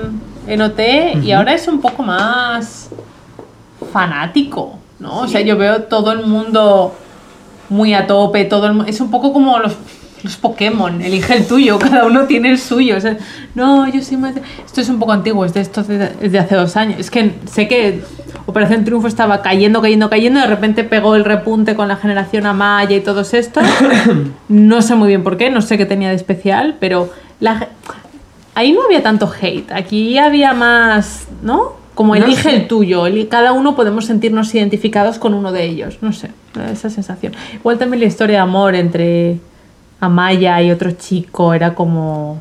[0.47, 0.79] en OT
[1.23, 2.89] y ahora es un poco más
[3.91, 5.21] fanático, ¿no?
[5.21, 6.93] O sea, yo veo todo el mundo
[7.69, 9.73] muy a tope, todo el Es un poco como los,
[10.25, 12.97] los Pokémon, elige el tuyo, cada uno tiene el suyo.
[12.97, 13.17] o sea,
[13.55, 14.35] no, yo soy más.
[14.35, 16.99] de- Esto es un poco antiguo, es de, esto de, es de hace dos años.
[16.99, 18.01] Es que sé que
[18.47, 22.95] Operación Triunfo estaba cayendo, cayendo, cayendo, de repente pegó el repunte con la generación Amaya
[22.95, 23.63] y todos estos.
[24.49, 27.09] No sé muy bien por qué, no sé qué tenía de especial, pero
[27.39, 27.67] la,
[28.53, 29.71] ahí no había tanto hate.
[29.71, 31.73] Aquí había más, ¿no?
[31.95, 32.55] Como No elige sé.
[32.55, 33.05] el tuyo.
[33.29, 35.97] Cada uno podemos sentirnos identificados con uno de ellos.
[36.01, 36.29] No sé,
[36.71, 37.33] esa sensación.
[37.53, 39.37] Igual también la historia de amor entre
[39.99, 42.39] Amaya y otro chico era como,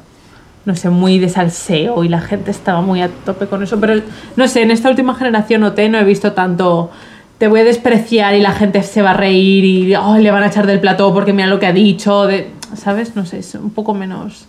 [0.64, 3.78] no sé, muy de salseo y la gente estaba muy a tope con eso.
[3.80, 4.00] Pero
[4.36, 6.90] no sé, en esta última generación OT no he visto tanto.
[7.38, 10.42] Te voy a despreciar y la gente se va a reír y "Ay, le van
[10.42, 12.26] a echar del plató porque mira lo que ha dicho.
[12.26, 13.16] De, ¿Sabes?
[13.16, 14.46] No sé, es un poco menos.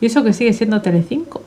[0.00, 1.42] Y eso que sigue siendo Telecinco,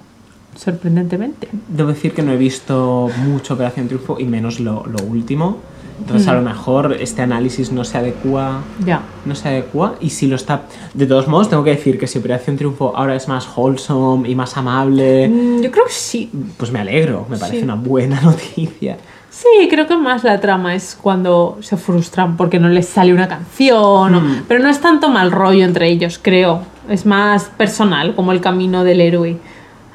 [0.55, 1.47] sorprendentemente.
[1.67, 5.57] Debo decir que no he visto mucho Operación Triunfo y menos lo, lo último.
[5.99, 8.61] Entonces a lo mejor este análisis no se adecua.
[8.85, 9.01] Ya.
[9.25, 9.95] No se adecua.
[9.99, 10.63] Y si lo está.
[10.93, 14.35] De todos modos, tengo que decir que si Operación Triunfo ahora es más wholesome y
[14.35, 16.29] más amable, Mm, Yo creo que sí.
[16.57, 17.25] pues me alegro.
[17.29, 17.63] Me parece Sí.
[17.63, 18.97] una buena noticia.
[19.29, 23.27] Sí, creo que más la trama es cuando se frustran porque no les sale una
[23.27, 24.43] canción, o- Mm.
[24.47, 26.61] pero no es tanto mal rollo entre ellos, creo.
[26.89, 29.37] Es más personal, como el camino del héroe.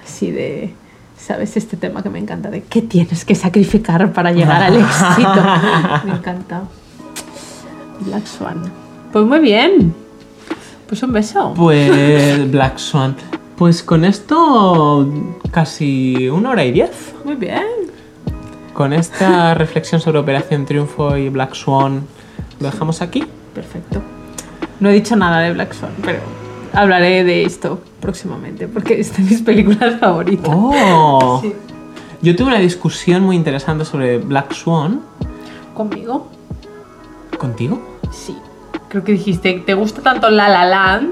[0.04, 0.74] Así de,
[1.22, 1.56] ¿sabes?
[1.56, 5.44] Este tema que me encanta, de qué tienes que sacrificar para llegar al éxito.
[6.04, 6.62] me encanta.
[8.00, 8.62] Black Swan.
[9.12, 9.94] Pues muy bien.
[10.88, 11.54] Pues un beso.
[11.54, 13.16] Pues Black Swan.
[13.56, 15.08] Pues con esto
[15.52, 17.14] casi una hora y diez.
[17.24, 17.62] Muy bien.
[18.74, 22.04] Con esta reflexión sobre Operación Triunfo y Black Swan,
[22.58, 23.24] lo dejamos aquí.
[23.54, 24.02] Perfecto.
[24.80, 26.18] No he dicho nada de Black Swan, pero
[26.72, 30.48] hablaré de esto próximamente porque es de mis películas favoritas.
[30.52, 31.38] ¡Oh!
[31.42, 31.52] Sí.
[32.22, 35.00] Yo tuve una discusión muy interesante sobre Black Swan.
[35.74, 36.28] ¿Conmigo?
[37.38, 37.82] ¿Contigo?
[38.12, 38.36] Sí.
[38.88, 41.10] Creo que dijiste, ¿te gusta tanto La La Land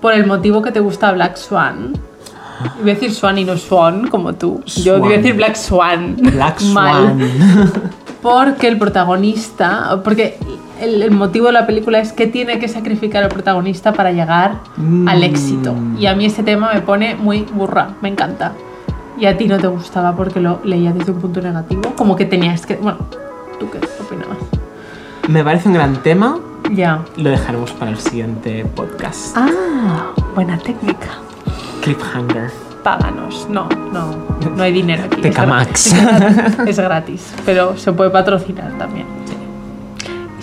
[0.00, 1.92] por el motivo que te gusta Black Swan?
[2.80, 4.62] Iba a decir Swan y no Swan, como tú.
[4.66, 6.16] Yo iba a decir Black Swan.
[6.16, 7.14] Black Mal.
[7.18, 7.72] Swan.
[8.22, 10.00] Porque el protagonista.
[10.02, 10.38] Porque
[10.80, 14.60] el, el motivo de la película es que tiene que sacrificar el protagonista para llegar
[15.06, 15.74] al éxito.
[15.74, 15.98] Mm.
[15.98, 18.52] Y a mí ese tema me pone muy burra, me encanta.
[19.18, 21.82] Y a ti no te gustaba porque lo leía desde un punto negativo.
[21.96, 22.76] Como que tenías que.
[22.76, 22.98] Bueno,
[23.58, 24.38] ¿tú qué opinabas?
[25.28, 26.38] Me parece un gran tema.
[26.72, 27.04] Ya.
[27.16, 29.36] Lo dejaremos para el siguiente podcast.
[29.36, 31.08] Ah, buena técnica.
[31.82, 32.50] Cliffhanger.
[32.84, 33.48] Páganos.
[33.50, 34.14] No, no,
[34.54, 35.20] no hay dinero aquí.
[35.20, 35.94] Teca Es Max.
[35.94, 39.06] Gratis, es gratis, pero se puede patrocinar también.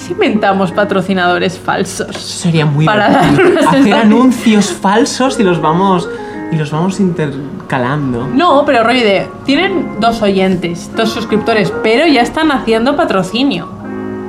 [0.05, 2.15] ¿Y si inventamos patrocinadores falsos?
[2.15, 3.25] Sería muy Para dar
[3.69, 6.07] Hacer anuncios falsos y los vamos
[6.51, 8.27] y los vamos intercalando.
[8.31, 9.27] No, pero rollo de.
[9.45, 13.67] Tienen dos oyentes, dos suscriptores, pero ya están haciendo patrocinio.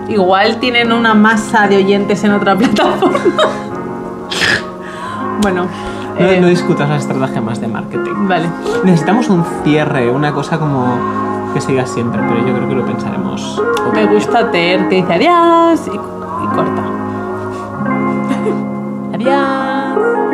[0.09, 3.19] Igual tienen una masa de oyentes en otra plataforma.
[5.43, 5.67] bueno.
[6.19, 8.27] No, eh, no discutas la estrategia más de marketing.
[8.27, 8.47] Vale.
[8.83, 13.63] Necesitamos un cierre, una cosa como que siga siempre, pero yo creo que lo pensaremos.
[13.95, 16.83] Me gusta Ter que dice adiós y, y corta.
[19.15, 20.26] adiós.